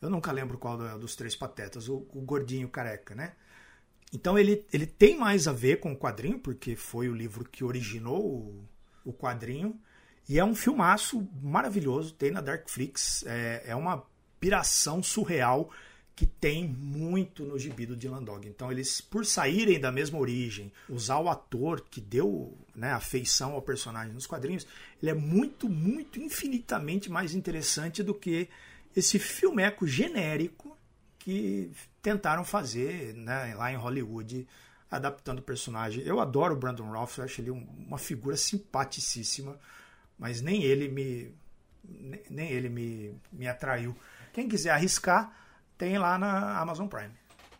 Eu 0.00 0.08
nunca 0.08 0.32
lembro 0.32 0.58
qual 0.58 0.98
dos 0.98 1.14
três 1.14 1.36
patetas, 1.36 1.88
o, 1.88 2.06
o 2.14 2.22
gordinho 2.22 2.68
careca, 2.68 3.14
né? 3.14 3.34
Então 4.12 4.38
ele, 4.38 4.64
ele 4.72 4.86
tem 4.86 5.16
mais 5.16 5.46
a 5.46 5.52
ver 5.52 5.80
com 5.80 5.92
o 5.92 5.96
quadrinho, 5.96 6.38
porque 6.38 6.74
foi 6.74 7.08
o 7.08 7.14
livro 7.14 7.44
que 7.44 7.62
originou 7.62 8.24
o, 8.24 8.64
o 9.04 9.12
quadrinho. 9.12 9.78
E 10.28 10.38
é 10.38 10.44
um 10.44 10.54
filmaço 10.54 11.28
maravilhoso, 11.42 12.14
tem 12.14 12.30
na 12.30 12.40
Darkflix. 12.40 13.24
É, 13.26 13.64
é 13.66 13.76
uma 13.76 14.04
piração 14.38 15.02
surreal 15.02 15.70
que 16.20 16.26
tem 16.26 16.68
muito 16.68 17.44
no 17.44 17.58
gibi 17.58 17.86
do 17.86 17.96
Dylan 17.96 18.22
Dog. 18.22 18.46
Então, 18.46 18.70
eles, 18.70 19.00
por 19.00 19.24
saírem 19.24 19.80
da 19.80 19.90
mesma 19.90 20.18
origem, 20.18 20.70
usar 20.86 21.18
o 21.18 21.30
ator 21.30 21.80
que 21.90 21.98
deu 21.98 22.54
né, 22.74 22.92
a 22.92 23.00
feição 23.00 23.52
ao 23.52 23.62
personagem 23.62 24.12
nos 24.12 24.26
quadrinhos, 24.26 24.66
ele 25.00 25.10
é 25.10 25.14
muito, 25.14 25.66
muito, 25.66 26.20
infinitamente 26.20 27.10
mais 27.10 27.34
interessante 27.34 28.02
do 28.02 28.12
que 28.12 28.50
esse 28.94 29.18
filmeco 29.18 29.86
genérico 29.86 30.76
que 31.18 31.70
tentaram 32.02 32.44
fazer 32.44 33.14
né, 33.14 33.54
lá 33.54 33.72
em 33.72 33.76
Hollywood, 33.76 34.46
adaptando 34.90 35.38
o 35.38 35.42
personagem. 35.42 36.02
Eu 36.04 36.20
adoro 36.20 36.54
o 36.54 36.56
Brandon 36.56 36.90
Ralph, 36.90 37.18
eu 37.18 37.24
acho 37.24 37.40
ele 37.40 37.50
uma 37.50 37.98
figura 37.98 38.36
simpaticíssima, 38.36 39.58
mas 40.18 40.40
nem 40.40 40.62
ele 40.62 40.88
me 40.88 41.34
nem 42.28 42.50
ele 42.50 42.68
me, 42.68 43.14
me 43.32 43.48
atraiu. 43.48 43.96
Quem 44.32 44.48
quiser 44.48 44.70
arriscar, 44.70 45.32
tem 45.76 45.98
lá 45.98 46.18
na 46.18 46.58
Amazon 46.58 46.86
Prime. 46.86 47.10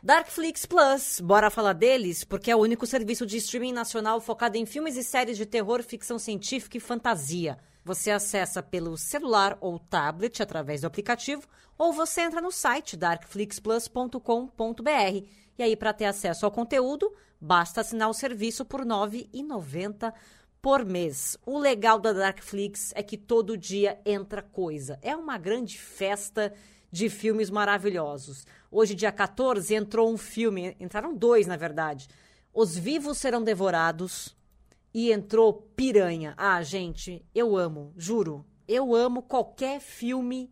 Darkflix 0.03 0.65
Plus, 0.65 1.21
bora 1.21 1.51
falar 1.51 1.75
deles, 1.75 2.25
porque 2.25 2.51
é 2.51 2.57
o 2.57 2.61
único 2.61 2.87
serviço 2.87 3.27
de 3.27 3.37
streaming 3.37 3.73
nacional 3.73 4.21
focado 4.21 4.57
em 4.57 4.65
filmes 4.65 4.97
e 4.97 5.03
séries 5.03 5.37
de 5.37 5.45
terror, 5.45 5.83
ficção 5.83 6.19
científica 6.19 6.77
e 6.77 6.81
fantasia. 6.81 7.59
Você 7.85 8.11
acessa 8.11 8.63
pelo 8.63 8.97
celular 8.97 9.59
ou 9.61 9.79
tablet 9.79 10.43
através 10.43 10.81
do 10.83 10.87
aplicativo, 10.87 11.47
ou 11.79 11.93
você 11.93 12.23
entra 12.23 12.41
no 12.41 12.53
site 12.53 12.97
darkflixplus.com.br. 12.97 15.27
E 15.59 15.63
aí, 15.63 15.77
para 15.77 15.93
ter 15.93 16.07
acesso 16.07 16.45
ao 16.45 16.53
conteúdo, 16.53 17.13
basta 17.41 17.81
assinar 17.81 18.09
o 18.09 18.15
serviço 18.15 18.65
por 18.65 18.81
R$ 18.81 18.87
9,90 18.87 20.13
por 20.61 20.85
mês. 20.85 21.39
O 21.47 21.59
legal 21.59 21.99
da 21.99 22.13
Darkflix 22.13 22.93
é 22.95 23.03
que 23.03 23.17
todo 23.17 23.57
dia 23.57 23.99
entra 24.05 24.43
coisa. 24.43 24.99
É 25.03 25.17
uma 25.17 25.39
grande 25.39 25.79
festa 25.79 26.53
de 26.93 27.09
filmes 27.09 27.51
maravilhosos. 27.51 28.47
Hoje, 28.71 28.95
dia 28.95 29.13
14, 29.13 29.75
entrou 29.75 30.13
um 30.13 30.19
filme, 30.19 30.77
entraram 30.79 31.15
dois, 31.15 31.47
na 31.47 31.57
verdade. 31.57 32.09
Os 32.53 32.77
Vivos 32.77 33.19
Serão 33.19 33.43
Devorados 33.43 34.37
e 34.93 35.13
entrou 35.13 35.53
Piranha. 35.77 36.35
Ah, 36.37 36.63
gente, 36.63 37.25
eu 37.35 37.57
amo, 37.57 37.93
juro. 37.97 38.45
Eu 38.67 38.95
amo 38.95 39.23
qualquer 39.23 39.81
filme 39.81 40.51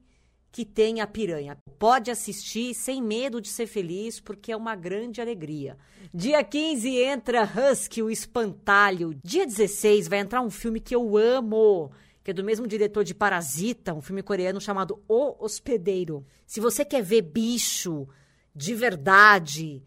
que 0.51 0.65
tenha 0.65 1.07
piranha. 1.07 1.57
Pode 1.79 2.11
assistir 2.11 2.75
sem 2.75 3.01
medo 3.03 3.41
de 3.41 3.49
ser 3.49 3.67
feliz, 3.67 4.19
porque 4.19 4.51
é 4.51 4.57
uma 4.57 4.75
grande 4.75 5.21
alegria. 5.21 5.77
Dia 6.13 6.43
15 6.43 6.97
entra 6.97 7.45
Husky, 7.45 8.03
o 8.03 8.11
Espantalho. 8.11 9.15
Dia 9.23 9.47
16 9.47 10.09
vai 10.09 10.19
entrar 10.19 10.41
um 10.41 10.51
filme 10.51 10.81
que 10.81 10.95
eu 10.95 11.17
amo, 11.17 11.93
que 12.25 12.31
é 12.31 12.35
do 12.35 12.43
mesmo 12.43 12.67
diretor 12.67 13.05
de 13.05 13.15
Parasita, 13.15 13.95
um 13.95 14.03
filme 14.03 14.23
coreano 14.23 14.61
chamado 14.61 15.03
O 15.07 15.37
Hospedeiro. 15.45 16.27
Se 16.47 16.61
você 16.61 16.85
quer 16.85 17.03
ver 17.03 17.23
bicho 17.23 18.09
de 18.55 18.75
verdade, 18.75 19.85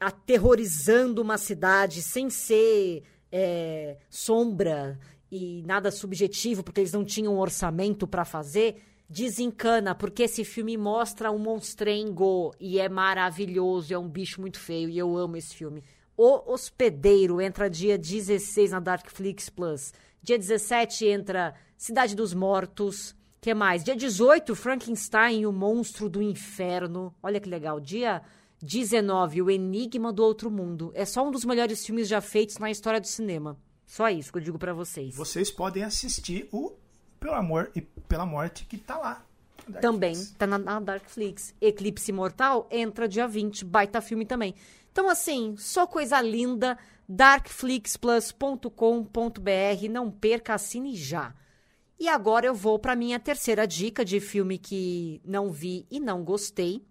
aterrorizando 0.00 1.22
uma 1.22 1.38
cidade 1.38 2.02
sem 2.02 2.30
ser 2.30 3.02
é, 3.36 3.96
sombra 4.08 4.96
e 5.28 5.64
nada 5.66 5.90
subjetivo, 5.90 6.62
porque 6.62 6.80
eles 6.80 6.92
não 6.92 7.04
tinham 7.04 7.36
orçamento 7.36 8.06
para 8.06 8.24
fazer, 8.24 8.80
desencana, 9.10 9.92
porque 9.92 10.22
esse 10.22 10.44
filme 10.44 10.76
mostra 10.76 11.32
um 11.32 11.38
monstrengo 11.38 12.54
e 12.60 12.78
é 12.78 12.88
maravilhoso, 12.88 13.92
é 13.92 13.98
um 13.98 14.08
bicho 14.08 14.40
muito 14.40 14.60
feio 14.60 14.88
e 14.88 14.96
eu 14.96 15.16
amo 15.16 15.36
esse 15.36 15.52
filme. 15.52 15.82
O 16.16 16.52
Hospedeiro 16.52 17.40
entra 17.40 17.68
dia 17.68 17.98
16 17.98 18.70
na 18.70 18.78
Darkflix 18.78 19.50
Plus. 19.50 19.92
Dia 20.22 20.38
17 20.38 21.04
entra 21.04 21.54
Cidade 21.76 22.14
dos 22.14 22.32
Mortos. 22.32 23.16
que 23.40 23.52
mais? 23.52 23.82
Dia 23.82 23.96
18, 23.96 24.54
Frankenstein, 24.54 25.44
o 25.44 25.52
Monstro 25.52 26.08
do 26.08 26.22
Inferno. 26.22 27.12
Olha 27.20 27.40
que 27.40 27.48
legal. 27.48 27.80
Dia 27.80 28.22
19, 28.64 29.42
O 29.42 29.50
Enigma 29.50 30.10
do 30.10 30.24
Outro 30.24 30.50
Mundo. 30.50 30.90
É 30.94 31.04
só 31.04 31.22
um 31.26 31.30
dos 31.30 31.44
melhores 31.44 31.84
filmes 31.84 32.08
já 32.08 32.22
feitos 32.22 32.56
na 32.56 32.70
história 32.70 32.98
do 32.98 33.06
cinema. 33.06 33.58
Só 33.84 34.08
isso 34.08 34.32
que 34.32 34.38
eu 34.38 34.42
digo 34.42 34.58
para 34.58 34.72
vocês. 34.72 35.14
Vocês 35.14 35.50
podem 35.50 35.84
assistir 35.84 36.48
o 36.50 36.72
Pelo 37.20 37.34
Amor 37.34 37.70
e 37.76 37.82
Pela 37.82 38.24
Morte, 38.24 38.64
que 38.64 38.78
tá 38.78 38.96
lá. 38.96 39.22
Também, 39.82 40.14
tá 40.38 40.46
na, 40.46 40.56
na 40.56 40.80
Darkflix. 40.80 41.54
Eclipse 41.60 42.10
Mortal 42.10 42.66
entra 42.70 43.06
dia 43.06 43.28
20, 43.28 43.66
baita 43.66 44.00
filme 44.00 44.24
também. 44.24 44.54
Então, 44.90 45.10
assim, 45.10 45.54
só 45.58 45.86
coisa 45.86 46.22
linda. 46.22 46.78
darkflixplus.com.br. 47.06 49.90
Não 49.90 50.10
perca, 50.10 50.54
assine 50.54 50.96
já. 50.96 51.34
E 52.00 52.08
agora 52.08 52.46
eu 52.46 52.54
vou 52.54 52.78
para 52.78 52.96
minha 52.96 53.20
terceira 53.20 53.66
dica 53.66 54.02
de 54.04 54.20
filme 54.20 54.56
que 54.56 55.20
não 55.22 55.52
vi 55.52 55.86
e 55.90 56.00
não 56.00 56.24
gostei. 56.24 56.82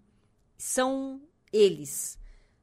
São 0.56 1.20
eles, 1.54 2.18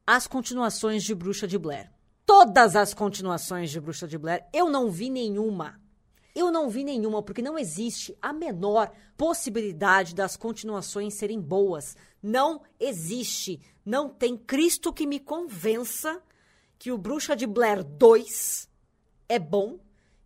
as 0.06 0.26
continuações 0.26 1.02
de 1.02 1.14
Bruxa 1.14 1.48
de 1.48 1.56
Blair. 1.56 1.90
Todas 2.26 2.76
as 2.76 2.92
continuações 2.92 3.70
de 3.70 3.80
Bruxa 3.80 4.06
de 4.06 4.18
Blair, 4.18 4.46
eu 4.52 4.68
não 4.68 4.90
vi 4.90 5.08
nenhuma. 5.08 5.80
Eu 6.34 6.50
não 6.50 6.68
vi 6.68 6.84
nenhuma, 6.84 7.22
porque 7.22 7.42
não 7.42 7.58
existe 7.58 8.16
a 8.20 8.32
menor 8.32 8.90
possibilidade 9.16 10.14
das 10.14 10.36
continuações 10.36 11.14
serem 11.14 11.40
boas. 11.40 11.96
Não 12.22 12.62
existe. 12.78 13.60
Não 13.84 14.08
tem 14.08 14.36
Cristo 14.36 14.92
que 14.92 15.06
me 15.06 15.18
convença 15.18 16.22
que 16.78 16.92
o 16.92 16.98
Bruxa 16.98 17.34
de 17.34 17.46
Blair 17.46 17.82
2 17.82 18.68
é 19.28 19.38
bom 19.38 19.78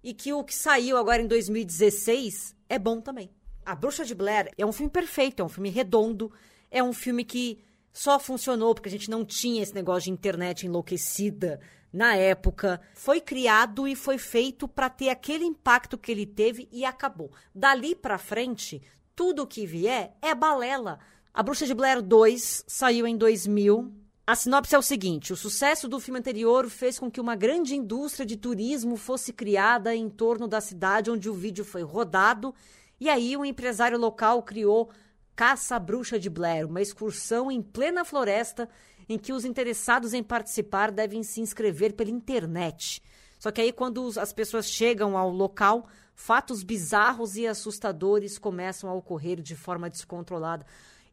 e 0.02 0.12
que 0.12 0.32
o 0.32 0.42
que 0.42 0.54
saiu 0.54 0.96
agora 0.96 1.22
em 1.22 1.26
2016 1.26 2.54
é 2.68 2.78
bom 2.78 3.00
também. 3.00 3.30
A 3.64 3.74
Bruxa 3.74 4.04
de 4.04 4.14
Blair 4.14 4.52
é 4.56 4.64
um 4.64 4.72
filme 4.72 4.90
perfeito, 4.90 5.40
é 5.40 5.44
um 5.44 5.48
filme 5.48 5.70
redondo, 5.70 6.32
é 6.70 6.82
um 6.82 6.92
filme 6.92 7.24
que 7.24 7.64
só 7.96 8.18
funcionou 8.18 8.74
porque 8.74 8.90
a 8.90 8.92
gente 8.92 9.08
não 9.08 9.24
tinha 9.24 9.62
esse 9.62 9.74
negócio 9.74 10.02
de 10.04 10.10
internet 10.10 10.66
enlouquecida 10.66 11.58
na 11.90 12.14
época. 12.14 12.78
Foi 12.94 13.22
criado 13.22 13.88
e 13.88 13.96
foi 13.96 14.18
feito 14.18 14.68
para 14.68 14.90
ter 14.90 15.08
aquele 15.08 15.46
impacto 15.46 15.96
que 15.96 16.12
ele 16.12 16.26
teve 16.26 16.68
e 16.70 16.84
acabou. 16.84 17.30
Dali 17.54 17.94
para 17.94 18.18
frente, 18.18 18.82
tudo 19.14 19.46
que 19.46 19.64
vier 19.64 20.14
é 20.20 20.34
balela. 20.34 20.98
A 21.32 21.42
Bruxa 21.42 21.64
de 21.64 21.72
Blair 21.72 22.02
2 22.02 22.64
saiu 22.66 23.06
em 23.06 23.16
2000. 23.16 23.90
A 24.26 24.34
sinopse 24.34 24.74
é 24.74 24.78
o 24.78 24.82
seguinte: 24.82 25.32
o 25.32 25.36
sucesso 25.36 25.88
do 25.88 25.98
filme 25.98 26.20
anterior 26.20 26.68
fez 26.68 26.98
com 26.98 27.10
que 27.10 27.20
uma 27.20 27.34
grande 27.34 27.74
indústria 27.74 28.26
de 28.26 28.36
turismo 28.36 28.98
fosse 28.98 29.32
criada 29.32 29.94
em 29.96 30.10
torno 30.10 30.46
da 30.46 30.60
cidade 30.60 31.10
onde 31.10 31.30
o 31.30 31.34
vídeo 31.34 31.64
foi 31.64 31.82
rodado. 31.82 32.54
E 33.00 33.08
aí, 33.08 33.38
um 33.38 33.44
empresário 33.44 33.98
local 33.98 34.42
criou 34.42 34.90
Caça 35.36 35.78
Bruxa 35.78 36.18
de 36.18 36.30
Blair, 36.30 36.66
uma 36.66 36.80
excursão 36.80 37.50
em 37.50 37.60
plena 37.60 38.06
floresta 38.06 38.66
em 39.06 39.18
que 39.18 39.34
os 39.34 39.44
interessados 39.44 40.14
em 40.14 40.22
participar 40.22 40.90
devem 40.90 41.22
se 41.22 41.42
inscrever 41.42 41.92
pela 41.92 42.10
internet. 42.10 43.02
Só 43.38 43.50
que 43.50 43.60
aí, 43.60 43.70
quando 43.70 44.10
as 44.18 44.32
pessoas 44.32 44.66
chegam 44.66 45.16
ao 45.16 45.28
local, 45.28 45.86
fatos 46.14 46.62
bizarros 46.62 47.36
e 47.36 47.46
assustadores 47.46 48.38
começam 48.38 48.88
a 48.88 48.94
ocorrer 48.94 49.42
de 49.42 49.54
forma 49.54 49.90
descontrolada. 49.90 50.64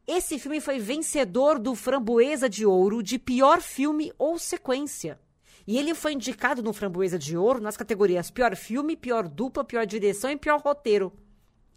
Esse 0.07 0.39
filme 0.39 0.62
foi 0.62 0.79
vencedor 0.79 1.59
do 1.59 1.75
Framboesa 1.75 2.49
de 2.49 2.65
Ouro 2.65 3.03
de 3.03 3.19
pior 3.19 3.59
filme 3.59 4.13
ou 4.17 4.39
sequência. 4.39 5.19
E 5.67 5.77
ele 5.77 5.93
foi 5.93 6.13
indicado 6.13 6.63
no 6.63 6.71
Framboesa 6.71 7.19
de 7.19 7.36
Ouro 7.36 7.59
nas 7.59 7.75
categorias 7.75 8.31
pior 8.31 8.55
filme, 8.55 8.95
pior 8.95 9.27
dupla, 9.27 9.65
pior 9.65 9.86
direção 9.86 10.31
e 10.31 10.38
pior 10.38 10.62
roteiro. 10.62 11.12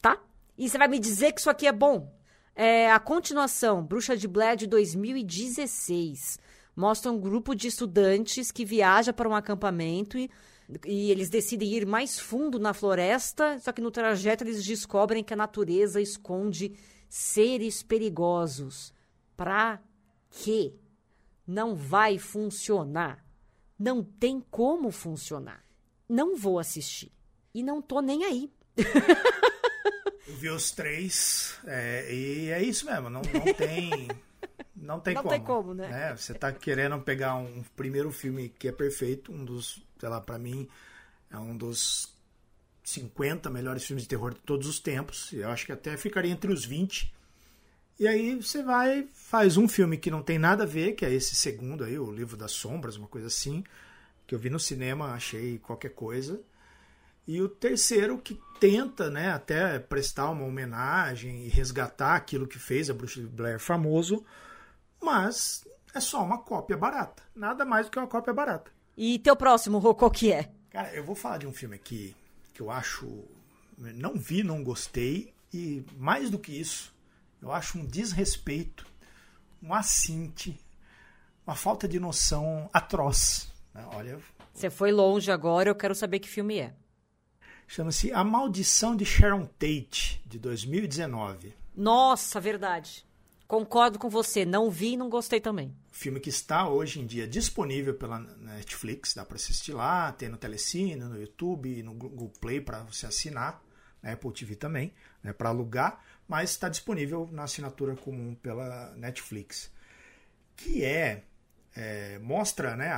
Tá? 0.01 0.17
E 0.57 0.69
você 0.69 0.79
vai 0.79 0.87
me 0.87 1.01
dizer 1.01 1.33
que 1.33 1.41
isso 1.41 1.51
aqui 1.51 1.67
é 1.67 1.73
bom? 1.73 2.16
É, 2.59 2.91
a 2.91 2.99
continuação, 2.99 3.85
Bruxa 3.85 4.17
de 4.17 4.27
Blair 4.27 4.57
de 4.57 4.67
2016, 4.67 6.39
mostra 6.75 7.13
um 7.13 7.21
grupo 7.21 7.55
de 7.55 7.69
estudantes 7.69 8.51
que 8.51 8.65
viaja 8.65 9.13
para 9.13 9.29
um 9.29 9.35
acampamento 9.35 10.17
e, 10.17 10.31
e 10.87 11.11
eles 11.11 11.29
decidem 11.29 11.75
ir 11.75 11.85
mais 11.85 12.19
fundo 12.19 12.59
na 12.59 12.73
floresta, 12.73 13.59
só 13.59 13.73
que 13.73 13.83
no 13.83 13.91
trajeto 13.91 14.43
eles 14.43 14.65
descobrem 14.65 15.23
que 15.23 15.35
a 15.35 15.37
natureza 15.37 16.01
esconde 16.01 16.75
seres 17.11 17.83
perigosos. 17.83 18.91
Pra 19.37 19.79
quê? 20.31 20.73
Não 21.47 21.77
vai 21.77 22.19
funcionar. 22.19 23.23
Não 23.79 24.03
tem 24.03 24.41
como 24.51 24.91
funcionar. 24.91 25.63
Não 26.09 26.35
vou 26.35 26.59
assistir. 26.59 27.13
E 27.53 27.63
não 27.63 27.83
tô 27.83 28.01
nem 28.01 28.25
aí. 28.25 28.51
Eu 30.27 30.35
vi 30.35 30.49
os 30.51 30.71
três 30.71 31.59
é, 31.67 32.13
e 32.13 32.51
é 32.51 32.63
isso 32.63 32.85
mesmo, 32.87 33.09
não, 33.09 33.23
não 33.23 33.55
tem. 33.55 34.09
Não 34.75 35.01
tem 35.01 35.15
não 35.15 35.23
como. 35.23 35.35
Tem 35.35 35.45
como 35.45 35.75
né? 35.75 35.89
né? 35.89 36.17
Você 36.17 36.35
tá 36.35 36.53
querendo 36.53 36.99
pegar 37.01 37.37
um 37.37 37.63
primeiro 37.77 38.11
filme 38.11 38.49
que 38.49 38.67
é 38.69 38.73
perfeito, 38.73 39.33
um 39.33 39.45
dos, 39.45 39.83
sei 39.99 40.09
lá, 40.09 40.21
pra 40.21 40.39
mim, 40.39 40.69
é 41.31 41.39
um 41.39 41.57
dos 41.57 42.13
50 42.83 43.51
melhores 43.51 43.85
filmes 43.85 44.05
de 44.05 44.09
terror 44.09 44.35
de 44.35 44.41
todos 44.41 44.67
os 44.67 44.81
tempos. 44.81 45.33
Eu 45.33 45.49
acho 45.49 45.67
que 45.67 45.73
até 45.73 45.97
ficaria 45.97 46.33
entre 46.33 46.53
os 46.53 46.65
20. 46.65 47.13
E 47.99 48.07
aí 48.07 48.35
você 48.35 48.63
vai, 48.63 49.09
faz 49.15 49.57
um 49.57 49.67
filme 49.67 49.97
que 49.97 50.11
não 50.11 50.23
tem 50.23 50.39
nada 50.39 50.65
a 50.65 50.67
ver, 50.67 50.93
que 50.93 51.05
é 51.05 51.13
esse 51.13 51.35
segundo 51.35 51.83
aí, 51.83 51.99
o 51.99 52.13
Livro 52.13 52.37
das 52.37 52.53
Sombras, 52.53 52.97
uma 52.97 53.09
coisa 53.09 53.29
assim, 53.29 53.65
que 54.27 54.35
eu 54.35 54.39
vi 54.39 54.51
no 54.51 54.61
cinema, 54.61 55.13
achei 55.13 55.59
qualquer 55.59 55.91
coisa. 55.91 56.41
E 57.27 57.43
o 57.43 57.49
terceiro 57.49 58.19
que 58.19 58.41
tenta, 58.61 59.11
né, 59.11 59.31
até 59.31 59.79
prestar 59.79 60.31
uma 60.31 60.45
homenagem 60.45 61.45
e 61.45 61.49
resgatar 61.49 62.15
aquilo 62.15 62.47
que 62.47 62.59
fez 62.59 62.89
a 62.89 62.95
Bruxa 62.95 63.21
de 63.21 63.27
Blair 63.27 63.59
famoso, 63.59 64.25
mas 65.03 65.65
é 65.95 66.01
só 66.01 66.23
uma 66.23 66.39
cópia 66.39 66.77
barata. 66.77 67.23
Nada 67.35 67.65
mais 67.65 67.87
do 67.87 67.93
que 67.93 67.99
uma 67.99 68.07
cópia 68.07 68.33
barata. 68.33 68.71
E 68.97 69.19
teu 69.19 69.37
próximo, 69.37 69.79
Rô, 69.79 69.95
qual 69.95 70.11
que 70.11 70.33
é? 70.33 70.51
Cara, 70.71 70.95
eu 70.95 71.05
vou 71.05 71.15
falar 71.15 71.39
de 71.39 71.47
um 71.47 71.53
filme 71.53 71.75
aqui 71.75 72.15
que 72.55 72.61
eu 72.61 72.71
acho. 72.71 73.25
Não 73.77 74.15
vi, 74.15 74.43
não 74.43 74.63
gostei. 74.63 75.35
E 75.53 75.85
mais 75.97 76.31
do 76.31 76.39
que 76.39 76.53
isso, 76.53 76.95
eu 77.43 77.53
acho 77.53 77.79
um 77.79 77.87
desrespeito, 77.87 78.87
um 79.63 79.73
assinte, 79.73 80.59
uma 81.47 81.55
falta 81.55 81.87
de 81.87 82.01
noção 82.01 82.69
atroz. 82.73 83.53
Olha. 83.95 84.19
Você 84.53 84.71
foi 84.71 84.91
longe 84.91 85.31
agora, 85.31 85.69
eu 85.69 85.75
quero 85.75 85.95
saber 85.95 86.19
que 86.19 86.29
filme 86.29 86.59
é. 86.59 86.75
Chama-se 87.67 88.13
A 88.13 88.23
Maldição 88.23 88.95
de 88.95 89.05
Sharon 89.05 89.45
Tate, 89.45 90.23
de 90.25 90.39
2019. 90.39 91.53
Nossa, 91.75 92.41
verdade. 92.41 93.05
Concordo 93.47 93.99
com 93.99 94.09
você, 94.09 94.45
não 94.45 94.71
vi 94.71 94.93
e 94.93 94.97
não 94.97 95.09
gostei 95.09 95.41
também. 95.41 95.75
Filme 95.91 96.21
que 96.21 96.29
está 96.29 96.69
hoje 96.69 97.01
em 97.01 97.07
dia 97.07 97.27
disponível 97.29 97.95
pela 97.95 98.19
Netflix, 98.19 99.15
dá 99.15 99.25
para 99.25 99.37
assistir 99.37 99.73
lá, 99.73 100.11
tem 100.13 100.29
no 100.29 100.37
Telecine, 100.37 100.97
no 100.97 101.21
YouTube, 101.21 101.83
no 101.83 101.93
Google 101.93 102.33
Play 102.41 102.61
para 102.61 102.83
você 102.83 103.07
assinar, 103.07 103.63
né, 104.03 104.13
Apple 104.13 104.33
TV 104.33 104.57
também, 104.57 104.93
né, 105.23 105.33
para 105.33 105.49
alugar, 105.49 106.05
mas 106.27 106.51
está 106.51 106.69
disponível 106.69 107.29
na 107.31 107.45
assinatura 107.45 107.95
comum 107.95 108.35
pela 108.35 108.93
Netflix. 108.97 109.71
Que 110.57 110.85
é, 110.85 111.23
é 111.77 112.19
mostra, 112.19 112.75
né, 112.75 112.91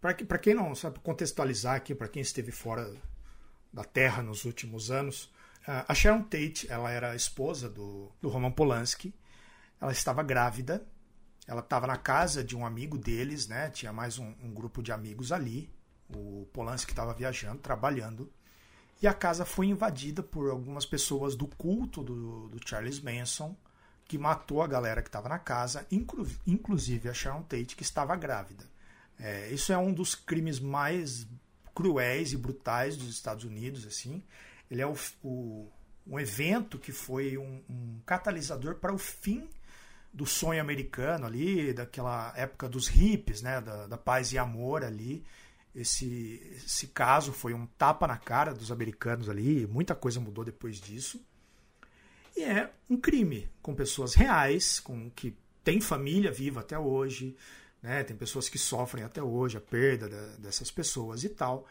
para 0.00 0.38
quem 0.38 0.54
não 0.54 0.74
sabe 0.74 1.00
contextualizar 1.00 1.74
aqui, 1.74 1.94
para 1.94 2.08
quem 2.08 2.22
esteve 2.22 2.52
fora 2.52 2.92
da 3.72 3.84
Terra 3.84 4.22
nos 4.22 4.44
últimos 4.44 4.90
anos, 4.90 5.30
a 5.86 5.94
Sharon 5.94 6.22
Tate, 6.22 6.66
ela 6.70 6.90
era 6.90 7.10
a 7.10 7.16
esposa 7.16 7.68
do, 7.68 8.10
do 8.22 8.28
Roman 8.30 8.50
Polanski, 8.50 9.14
ela 9.78 9.92
estava 9.92 10.22
grávida, 10.22 10.82
ela 11.46 11.60
estava 11.60 11.86
na 11.86 11.96
casa 11.96 12.42
de 12.42 12.56
um 12.56 12.64
amigo 12.64 12.96
deles, 12.96 13.46
né? 13.46 13.70
Tinha 13.70 13.92
mais 13.92 14.18
um, 14.18 14.34
um 14.42 14.52
grupo 14.52 14.82
de 14.82 14.92
amigos 14.92 15.30
ali. 15.30 15.70
O 16.08 16.48
Polanski 16.52 16.92
estava 16.92 17.12
viajando, 17.12 17.58
trabalhando. 17.58 18.32
E 19.00 19.06
a 19.06 19.14
casa 19.14 19.44
foi 19.44 19.66
invadida 19.66 20.22
por 20.22 20.50
algumas 20.50 20.84
pessoas 20.84 21.36
do 21.36 21.46
culto 21.46 22.02
do, 22.02 22.48
do 22.48 22.68
Charles 22.68 23.00
Manson, 23.00 23.56
que 24.06 24.18
matou 24.18 24.62
a 24.62 24.66
galera 24.66 25.02
que 25.02 25.08
estava 25.08 25.28
na 25.28 25.38
casa, 25.38 25.86
inclu, 25.90 26.26
inclusive 26.46 27.08
a 27.08 27.14
Sharon 27.14 27.42
Tate, 27.42 27.76
que 27.76 27.82
estava 27.82 28.16
grávida. 28.16 28.64
É, 29.18 29.50
isso 29.50 29.72
é 29.72 29.78
um 29.78 29.92
dos 29.92 30.14
crimes 30.14 30.58
mais 30.58 31.26
cruéis 31.78 32.32
e 32.32 32.36
brutais 32.36 32.96
dos 32.96 33.08
Estados 33.08 33.44
Unidos, 33.44 33.86
assim. 33.86 34.20
Ele 34.68 34.82
é 34.82 34.86
o, 34.86 34.96
o 35.22 35.70
um 36.04 36.18
evento 36.18 36.76
que 36.76 36.90
foi 36.90 37.38
um, 37.38 37.62
um 37.70 38.00
catalisador 38.04 38.74
para 38.74 38.92
o 38.92 38.98
fim 38.98 39.48
do 40.12 40.26
sonho 40.26 40.60
americano 40.60 41.24
ali, 41.24 41.72
daquela 41.72 42.32
época 42.36 42.68
dos 42.68 42.88
hippies, 42.88 43.42
né, 43.42 43.60
da, 43.60 43.86
da 43.86 43.96
paz 43.96 44.32
e 44.32 44.38
amor 44.38 44.82
ali. 44.82 45.24
Esse, 45.72 46.42
esse 46.56 46.88
caso 46.88 47.32
foi 47.32 47.54
um 47.54 47.64
tapa 47.64 48.08
na 48.08 48.16
cara 48.16 48.52
dos 48.52 48.72
americanos 48.72 49.28
ali, 49.28 49.64
muita 49.64 49.94
coisa 49.94 50.18
mudou 50.18 50.44
depois 50.44 50.80
disso. 50.80 51.24
E 52.36 52.42
é 52.42 52.72
um 52.90 52.96
crime 52.96 53.48
com 53.62 53.72
pessoas 53.72 54.14
reais, 54.14 54.80
com 54.80 55.08
que 55.10 55.36
tem 55.62 55.80
família 55.80 56.32
viva 56.32 56.58
até 56.58 56.76
hoje, 56.76 57.36
né? 57.82 58.02
Tem 58.04 58.16
pessoas 58.16 58.48
que 58.48 58.58
sofrem 58.58 59.04
até 59.04 59.22
hoje 59.22 59.56
a 59.56 59.60
perda 59.60 60.08
da, 60.08 60.26
dessas 60.36 60.70
pessoas 60.70 61.24
e 61.24 61.28
tal. 61.28 61.66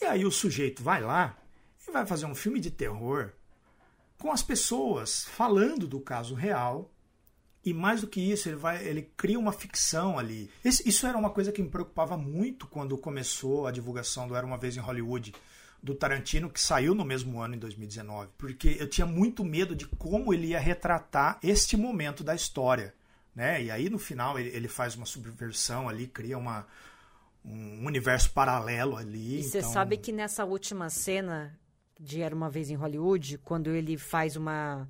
E 0.00 0.04
aí 0.04 0.24
o 0.24 0.30
sujeito 0.30 0.82
vai 0.82 1.00
lá 1.00 1.36
e 1.86 1.90
vai 1.90 2.06
fazer 2.06 2.26
um 2.26 2.34
filme 2.34 2.60
de 2.60 2.70
terror 2.70 3.32
com 4.18 4.30
as 4.30 4.42
pessoas 4.42 5.24
falando 5.24 5.86
do 5.86 6.00
caso 6.00 6.34
real 6.34 6.90
e 7.64 7.74
mais 7.74 8.00
do 8.00 8.06
que 8.06 8.20
isso, 8.20 8.48
ele, 8.48 8.56
vai, 8.56 8.86
ele 8.86 9.02
cria 9.16 9.38
uma 9.38 9.52
ficção 9.52 10.18
ali. 10.18 10.50
Esse, 10.64 10.88
isso 10.88 11.06
era 11.06 11.18
uma 11.18 11.30
coisa 11.30 11.52
que 11.52 11.62
me 11.62 11.68
preocupava 11.68 12.16
muito 12.16 12.66
quando 12.66 12.96
começou 12.96 13.66
a 13.66 13.70
divulgação 13.70 14.26
do 14.26 14.34
Era 14.34 14.46
Uma 14.46 14.56
Vez 14.56 14.76
em 14.76 14.80
Hollywood, 14.80 15.34
do 15.82 15.94
Tarantino, 15.94 16.48
que 16.48 16.60
saiu 16.60 16.94
no 16.94 17.04
mesmo 17.04 17.40
ano, 17.40 17.54
em 17.54 17.58
2019. 17.58 18.30
Porque 18.38 18.76
eu 18.78 18.88
tinha 18.88 19.06
muito 19.06 19.44
medo 19.44 19.76
de 19.76 19.86
como 19.86 20.32
ele 20.32 20.48
ia 20.48 20.60
retratar 20.60 21.38
este 21.42 21.76
momento 21.76 22.24
da 22.24 22.34
história. 22.34 22.94
Né? 23.34 23.64
E 23.64 23.70
aí, 23.70 23.88
no 23.88 23.98
final, 23.98 24.38
ele, 24.38 24.48
ele 24.50 24.68
faz 24.68 24.94
uma 24.96 25.06
subversão 25.06 25.88
ali, 25.88 26.06
cria 26.06 26.36
uma, 26.36 26.66
um 27.44 27.86
universo 27.86 28.30
paralelo 28.32 28.96
ali. 28.96 29.40
E 29.40 29.44
você 29.44 29.58
então... 29.58 29.72
sabe 29.72 29.96
que 29.96 30.12
nessa 30.12 30.44
última 30.44 30.90
cena 30.90 31.58
de 31.98 32.20
Era 32.22 32.34
Uma 32.34 32.50
Vez 32.50 32.70
em 32.70 32.74
Hollywood, 32.74 33.38
quando 33.38 33.70
ele 33.70 33.96
faz 33.96 34.36
uma... 34.36 34.88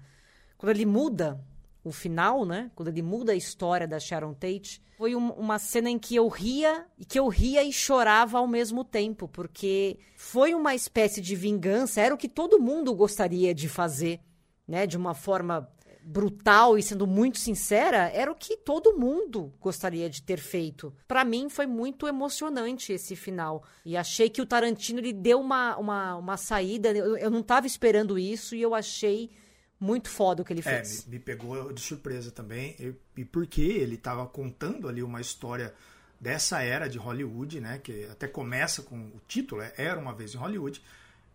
Quando 0.57 0.71
ele 0.71 0.87
muda 0.87 1.43
o 1.83 1.91
final, 1.91 2.45
né? 2.45 2.71
Quando 2.75 2.89
ele 2.89 3.03
muda 3.03 3.33
a 3.33 3.37
história 3.37 3.89
da 3.89 3.99
Sharon 3.99 4.35
Tate, 4.35 4.83
foi 4.97 5.17
um, 5.17 5.31
uma 5.31 5.59
cena 5.59 5.89
em 5.89 5.99
que 5.99 6.15
eu 6.15 6.29
ria 6.29 6.87
e 6.99 7.05
que 7.05 7.19
eu 7.19 7.27
ria 7.29 7.63
e 7.63 7.73
chorava 7.73 8.39
ao 8.39 8.47
mesmo 8.47 8.85
tempo, 8.85 9.27
porque 9.27 9.99
foi 10.15 10.55
uma 10.55 10.75
espécie 10.75 11.21
de 11.21 11.35
vingança, 11.35 12.01
era 12.01 12.15
o 12.15 12.19
que 12.19 12.29
todo 12.29 12.61
mundo 12.61 12.95
gostaria 12.95 13.55
de 13.55 13.69
fazer, 13.69 14.21
né? 14.69 14.87
De 14.87 14.97
uma 14.97 15.15
forma 15.15 15.71
brutal 16.11 16.77
e 16.77 16.83
sendo 16.83 17.07
muito 17.07 17.39
sincera, 17.39 18.11
era 18.11 18.31
o 18.31 18.35
que 18.35 18.57
todo 18.57 18.99
mundo 18.99 19.53
gostaria 19.61 20.11
de 20.11 20.21
ter 20.21 20.39
feito. 20.39 20.93
Para 21.07 21.25
mim 21.25 21.49
foi 21.49 21.67
muito 21.67 22.09
emocionante 22.09 22.93
esse 22.93 23.15
final. 23.15 23.63
E 23.85 23.97
achei 23.97 24.29
que 24.29 24.43
o 24.43 24.47
Tarantino 24.47 25.01
lhe 25.01 25.13
deu 25.13 25.41
uma, 25.41 25.77
uma, 25.77 26.17
uma 26.17 26.37
saída. 26.37 26.91
Eu, 26.91 27.17
eu 27.17 27.31
não 27.31 27.41
estava 27.41 27.67
esperando 27.67 28.19
isso 28.19 28.57
e 28.57 28.63
eu 28.63 28.75
achei 28.75 29.31
muito 29.79 30.11
foda 30.11 30.43
o 30.43 30.45
que 30.45 30.53
ele 30.53 30.61
é, 30.61 30.65
fez. 30.65 31.03
É, 31.03 31.05
me, 31.07 31.13
me 31.13 31.19
pegou 31.21 31.73
de 31.73 31.81
surpresa 31.81 32.33
também. 32.33 32.75
E, 32.81 33.21
e 33.21 33.25
porque 33.25 33.63
ele 33.63 33.95
estava 33.95 34.27
contando 34.27 34.89
ali 34.89 35.05
uma 35.05 35.21
história 35.21 35.73
dessa 36.21 36.61
era 36.61 36.89
de 36.89 36.99
Hollywood, 36.99 37.61
né? 37.61 37.79
Que 37.79 38.05
até 38.07 38.27
começa 38.27 38.83
com 38.83 38.97
o 38.97 39.21
título, 39.29 39.63
é 39.63 39.73
Era 39.77 39.99
uma 39.99 40.13
vez 40.13 40.35
em 40.35 40.39
Hollywood. 40.39 40.83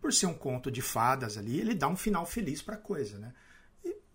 Por 0.02 0.12
ser 0.12 0.26
um 0.26 0.34
conto 0.34 0.70
de 0.70 0.82
fadas 0.82 1.38
ali, 1.38 1.58
ele 1.58 1.74
dá 1.74 1.88
um 1.88 1.96
final 1.96 2.26
feliz 2.26 2.60
para 2.60 2.74
a 2.74 2.78
coisa, 2.78 3.18
né? 3.18 3.32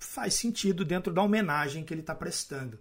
Faz 0.04 0.34
sentido 0.34 0.84
dentro 0.84 1.14
da 1.14 1.22
homenagem 1.22 1.84
que 1.84 1.94
ele 1.94 2.02
está 2.02 2.14
prestando. 2.14 2.80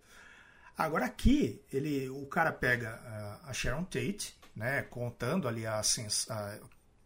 Agora 0.76 1.04
aqui, 1.04 1.62
ele, 1.72 2.08
o 2.08 2.26
cara 2.26 2.50
pega 2.52 3.00
a 3.44 3.52
Sharon 3.52 3.84
Tate, 3.84 4.34
né? 4.56 4.82
Contando 4.82 5.46
ali 5.46 5.66
a, 5.66 5.80
a 5.80 6.58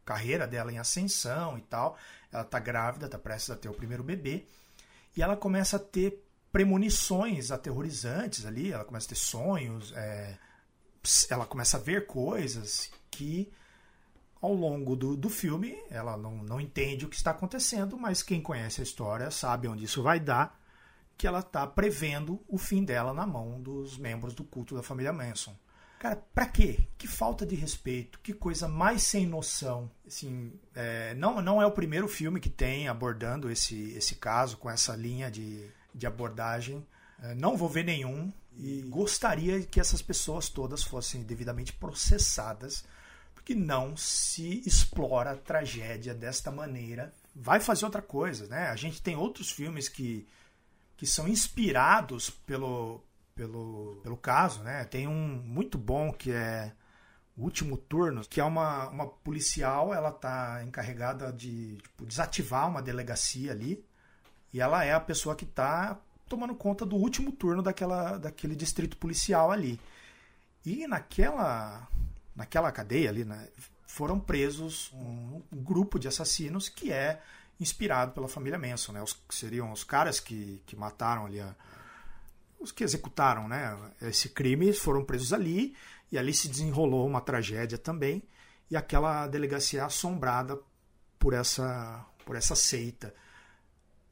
carreira 0.05 0.47
dela 0.47 0.73
em 0.73 0.79
ascensão 0.79 1.59
e 1.59 1.63
tal 1.63 1.99
ela 2.35 2.43
está 2.43 2.59
grávida, 2.59 3.07
está 3.07 3.19
prestes 3.19 3.51
a 3.51 3.57
ter 3.57 3.69
o 3.69 3.75
primeiro 3.75 4.03
bebê, 4.03 4.45
e 5.17 5.23
ela 5.23 5.37
começa 5.37 5.77
a 5.77 5.79
ter 5.79 6.21
premonições 6.51 7.51
aterrorizantes 7.53 8.45
ali, 8.45 8.73
ela 8.73 8.85
começa 8.85 9.07
a 9.07 9.09
ter 9.11 9.15
sonhos, 9.15 9.93
é, 9.93 10.37
ela 11.31 11.47
começa 11.47 11.77
a 11.77 11.81
ver 11.81 12.07
coisas 12.07 12.91
que 13.11 13.53
ao 14.45 14.53
longo 14.53 14.95
do, 14.95 15.17
do 15.17 15.31
filme 15.31 15.75
ela 15.89 16.19
não, 16.19 16.37
não 16.37 16.61
entende 16.61 17.07
o 17.07 17.09
que 17.09 17.17
está 17.17 17.31
acontecendo, 17.31 17.97
mas 17.97 18.23
quem 18.23 18.43
conhece 18.43 18.83
a 18.83 18.85
história 18.85 19.31
sabe 19.31 19.67
onde 19.67 19.85
isso 19.85 20.03
vai 20.03 20.21
dar, 20.21 20.61
que 21.17 21.27
ela 21.27 21.39
está 21.39 21.67
prevendo 21.67 22.39
o 22.47 22.59
fim 22.59 22.85
dela 22.85 23.15
na 23.15 23.27
mão 23.27 23.59
dos 23.61 23.97
membros 23.97 24.35
do 24.35 24.45
culto 24.45 24.75
da 24.75 24.83
família 24.83 25.13
Manson. 25.13 25.57
Cara, 25.99 26.23
pra 26.35 26.47
quê? 26.47 26.87
Que 26.99 27.09
falta 27.09 27.47
de 27.47 27.55
respeito, 27.55 28.21
que 28.21 28.35
coisa 28.35 28.69
mais 28.69 29.03
sem 29.03 29.25
noção. 29.25 29.91
Assim, 30.07 30.53
é, 30.75 31.15
não, 31.15 31.41
não 31.41 31.63
é 31.63 31.67
o 31.67 31.73
primeiro 31.73 32.07
filme 32.07 32.39
que 32.39 32.51
tem 32.51 32.89
abordando 32.89 33.51
esse, 33.51 33.93
esse 33.93 34.17
caso, 34.17 34.59
com 34.59 34.69
essa 34.69 34.95
linha 34.95 35.31
de, 35.31 35.67
de 35.95 36.07
abordagem. 36.07 36.87
É, 37.23 37.35
não 37.35 37.57
vou 37.57 37.71
ver 37.71 37.85
nenhum 37.85 38.31
e 38.55 38.83
gostaria 38.83 39.63
que 39.63 39.81
essas 39.81 40.03
pessoas 40.03 40.51
todas 40.51 40.83
fossem 40.83 41.23
devidamente 41.23 41.73
processadas, 41.73 42.85
porque 43.45 43.55
não 43.55 43.95
se 43.95 44.63
explora 44.67 45.33
a 45.33 45.37
tragédia 45.37 46.15
desta 46.15 46.51
maneira. 46.51 47.13
Vai 47.37 47.61
fazer 47.61 47.85
outra 47.85 48.01
coisa, 48.01 48.47
né? 48.47 48.69
A 48.69 48.77
gente 48.77 49.03
tem 49.03 49.17
outros 49.17 49.51
filmes 49.51 49.87
que, 49.87 50.27
que 50.97 51.07
são 51.07 51.29
inspirados 51.29 52.31
pelo, 52.31 53.05
pelo, 53.35 54.01
pelo 54.03 54.17
caso, 54.17 54.63
né? 54.63 54.85
Tem 54.87 55.07
um 55.07 55.43
muito 55.45 55.77
bom 55.77 56.11
que 56.11 56.33
é 56.33 56.73
o 57.37 57.43
último 57.43 57.77
turno, 57.77 58.23
que 58.23 58.41
é 58.41 58.45
uma, 58.45 58.89
uma 58.89 59.07
policial, 59.07 59.93
ela 59.93 60.11
tá 60.11 60.63
encarregada 60.65 61.31
de 61.31 61.77
tipo, 61.83 62.07
desativar 62.07 62.67
uma 62.67 62.81
delegacia 62.81 63.53
ali, 63.53 63.85
e 64.55 64.61
ela 64.61 64.85
é 64.85 64.95
a 64.95 65.01
pessoa 65.01 65.37
que 65.37 65.45
está 65.45 66.01
tomando 66.27 66.55
conta 66.55 66.87
do 66.87 66.97
último 66.97 67.31
turno 67.31 67.63
daquela, 67.63 68.17
daquele 68.17 68.57
distrito 68.57 68.97
policial 68.97 69.51
ali. 69.51 69.79
E 70.65 70.87
naquela, 70.87 71.87
naquela 72.35 72.73
cadeia 72.73 73.11
ali, 73.11 73.25
né, 73.25 73.49
foram 73.87 74.19
presos 74.19 74.91
um, 74.93 75.43
grupo 75.53 75.99
de 75.99 76.09
assassinos 76.09 76.69
que 76.69 76.93
é 76.93 77.21
inspirado 77.61 78.13
pela 78.13 78.27
família 78.27 78.59
Manson, 78.59 78.93
né? 78.93 79.03
Os, 79.03 79.17
seriam 79.31 79.71
os 79.71 79.85
caras 79.85 80.19
que, 80.19 80.61
que 80.67 80.75
mataram 80.75 81.27
ali 81.27 81.41
a, 81.41 81.55
os 82.59 82.73
que 82.73 82.83
executaram 82.83 83.47
né, 83.47 83.79
esse 84.03 84.31
crime 84.31 84.73
foram 84.73 85.05
presos 85.05 85.33
ali, 85.33 85.77
e 86.11 86.19
ali 86.19 86.33
se 86.33 86.49
desenrolou 86.49 87.07
uma 87.07 87.21
tragédia 87.21 87.79
também, 87.79 88.23
e 88.71 88.77
aquela 88.77 89.27
delegacia 89.29 89.85
assombrada 89.85 90.59
por 91.19 91.35
essa, 91.35 92.05
por 92.25 92.35
essa 92.35 92.57
seita. 92.57 93.15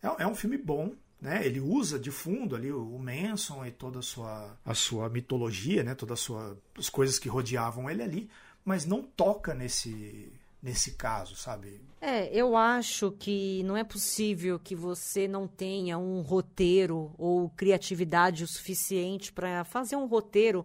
É, 0.02 0.22
é 0.22 0.26
um 0.26 0.34
filme 0.34 0.58
bom, 0.58 0.94
né? 1.22 1.46
Ele 1.46 1.60
usa 1.60 2.00
de 2.00 2.10
fundo 2.10 2.56
ali 2.56 2.72
o 2.72 2.98
Manson 2.98 3.64
e 3.64 3.70
toda 3.70 4.00
a 4.00 4.02
sua, 4.02 4.58
a 4.64 4.74
sua 4.74 5.08
mitologia, 5.08 5.84
né? 5.84 5.94
Todas 5.94 6.28
as 6.76 6.90
coisas 6.90 7.16
que 7.16 7.28
rodeavam 7.28 7.88
ele 7.88 8.02
ali, 8.02 8.30
mas 8.64 8.84
não 8.84 9.04
toca 9.04 9.54
nesse 9.54 10.32
nesse 10.60 10.92
caso, 10.92 11.34
sabe? 11.34 11.80
É, 12.00 12.32
eu 12.32 12.56
acho 12.56 13.10
que 13.18 13.64
não 13.64 13.76
é 13.76 13.82
possível 13.82 14.60
que 14.60 14.76
você 14.76 15.26
não 15.26 15.48
tenha 15.48 15.98
um 15.98 16.20
roteiro 16.20 17.12
ou 17.18 17.50
criatividade 17.50 18.44
o 18.44 18.46
suficiente 18.46 19.32
para 19.32 19.64
fazer 19.64 19.96
um 19.96 20.06
roteiro 20.06 20.64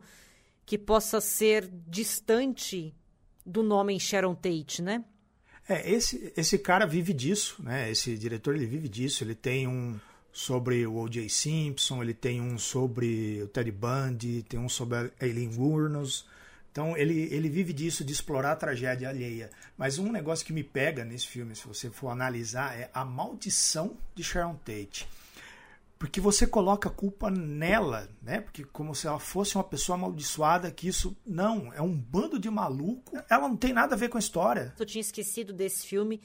que 0.67 0.77
possa 0.77 1.19
ser 1.19 1.67
distante 1.87 2.93
do 3.43 3.63
nome 3.63 3.99
Sharon 3.99 4.35
Tate, 4.35 4.83
né? 4.83 5.03
É, 5.67 5.91
esse, 5.91 6.31
esse 6.37 6.59
cara 6.59 6.85
vive 6.85 7.11
disso, 7.11 7.61
né? 7.63 7.89
Esse 7.89 8.15
diretor 8.17 8.55
ele 8.55 8.67
vive 8.67 8.87
disso. 8.87 9.23
Ele 9.23 9.35
tem 9.35 9.67
um 9.67 9.99
sobre 10.37 10.85
o 10.85 10.95
O.J. 10.97 11.27
Simpson, 11.29 12.03
ele 12.03 12.13
tem 12.13 12.39
um 12.39 12.59
sobre 12.59 13.41
o 13.41 13.47
Ted 13.47 13.71
Bundy, 13.71 14.43
tem 14.43 14.59
um 14.59 14.69
sobre 14.69 14.95
a 14.95 15.11
Eileen 15.19 15.49
Wuornos. 15.57 16.27
Então 16.71 16.95
ele, 16.95 17.27
ele 17.33 17.49
vive 17.49 17.73
disso, 17.73 18.05
de 18.05 18.13
explorar 18.13 18.51
a 18.51 18.55
tragédia 18.55 19.09
alheia. 19.09 19.49
Mas 19.75 19.97
um 19.97 20.11
negócio 20.11 20.45
que 20.45 20.53
me 20.53 20.63
pega 20.63 21.03
nesse 21.03 21.25
filme, 21.25 21.55
se 21.55 21.67
você 21.67 21.89
for 21.89 22.09
analisar, 22.09 22.77
é 22.77 22.87
a 22.93 23.03
maldição 23.03 23.97
de 24.13 24.23
Sharon 24.23 24.53
Tate. 24.63 25.09
Porque 25.97 26.21
você 26.21 26.45
coloca 26.45 26.87
a 26.87 26.91
culpa 26.91 27.31
nela, 27.31 28.07
né? 28.21 28.39
Porque 28.39 28.63
como 28.63 28.93
se 28.93 29.07
ela 29.07 29.17
fosse 29.17 29.55
uma 29.55 29.63
pessoa 29.63 29.97
amaldiçoada, 29.97 30.69
que 30.69 30.87
isso 30.87 31.17
não, 31.25 31.73
é 31.73 31.81
um 31.81 31.97
bando 31.97 32.37
de 32.37 32.51
maluco. 32.51 33.17
Ela 33.27 33.49
não 33.49 33.57
tem 33.57 33.73
nada 33.73 33.95
a 33.95 33.97
ver 33.97 34.09
com 34.09 34.17
a 34.17 34.19
história. 34.19 34.71
Eu 34.77 34.85
tinha 34.85 35.01
esquecido 35.01 35.51
desse 35.51 35.87
filme 35.87 36.21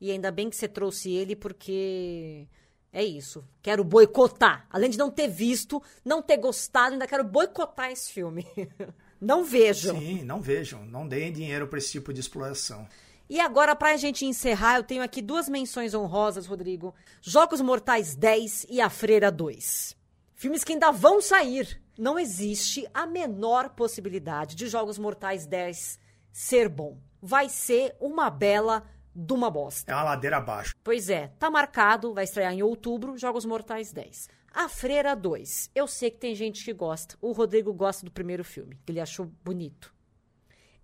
e 0.00 0.10
ainda 0.10 0.32
bem 0.32 0.50
que 0.50 0.56
você 0.56 0.66
trouxe 0.66 1.12
ele 1.12 1.36
porque 1.36 2.48
é 2.92 3.02
isso. 3.02 3.42
Quero 3.62 3.82
boicotar. 3.82 4.66
Além 4.68 4.90
de 4.90 4.98
não 4.98 5.10
ter 5.10 5.28
visto, 5.28 5.82
não 6.04 6.20
ter 6.20 6.36
gostado, 6.36 6.92
ainda 6.92 7.06
quero 7.06 7.24
boicotar 7.24 7.90
esse 7.90 8.12
filme. 8.12 8.46
Não 9.18 9.44
vejam. 9.44 10.00
Sim, 10.00 10.24
não 10.24 10.40
vejam. 10.40 10.84
Não 10.84 11.06
deem 11.06 11.32
dinheiro 11.32 11.68
para 11.68 11.78
esse 11.78 11.92
tipo 11.92 12.12
de 12.12 12.18
exploração. 12.18 12.88
E 13.30 13.38
agora, 13.38 13.76
para 13.76 13.92
a 13.92 13.96
gente 13.96 14.26
encerrar, 14.26 14.78
eu 14.78 14.82
tenho 14.82 15.00
aqui 15.00 15.22
duas 15.22 15.48
menções 15.48 15.94
honrosas, 15.94 16.44
Rodrigo: 16.44 16.92
Jogos 17.20 17.60
Mortais 17.60 18.16
10 18.16 18.66
e 18.68 18.80
A 18.80 18.90
Freira 18.90 19.30
2. 19.30 19.96
Filmes 20.34 20.64
que 20.64 20.72
ainda 20.72 20.90
vão 20.90 21.20
sair. 21.20 21.80
Não 21.96 22.18
existe 22.18 22.84
a 22.92 23.06
menor 23.06 23.70
possibilidade 23.70 24.56
de 24.56 24.66
Jogos 24.66 24.98
Mortais 24.98 25.46
10 25.46 26.00
ser 26.32 26.68
bom. 26.68 26.98
Vai 27.20 27.48
ser 27.48 27.94
uma 28.00 28.28
bela 28.28 28.84
de 29.14 29.32
uma 29.32 29.50
bosta. 29.50 29.90
É 29.90 29.94
uma 29.94 30.04
ladeira 30.04 30.38
abaixo. 30.38 30.74
Pois 30.82 31.08
é, 31.08 31.28
tá 31.38 31.50
marcado, 31.50 32.14
vai 32.14 32.24
estrear 32.24 32.52
em 32.52 32.62
outubro, 32.62 33.16
Jogos 33.16 33.44
Mortais 33.44 33.92
10. 33.92 34.28
A 34.54 34.68
Freira 34.68 35.14
2. 35.14 35.70
Eu 35.74 35.86
sei 35.86 36.10
que 36.10 36.18
tem 36.18 36.34
gente 36.34 36.64
que 36.64 36.72
gosta. 36.72 37.16
O 37.20 37.32
Rodrigo 37.32 37.72
gosta 37.72 38.04
do 38.04 38.10
primeiro 38.10 38.44
filme, 38.44 38.78
que 38.84 38.92
ele 38.92 39.00
achou 39.00 39.26
bonito. 39.42 39.94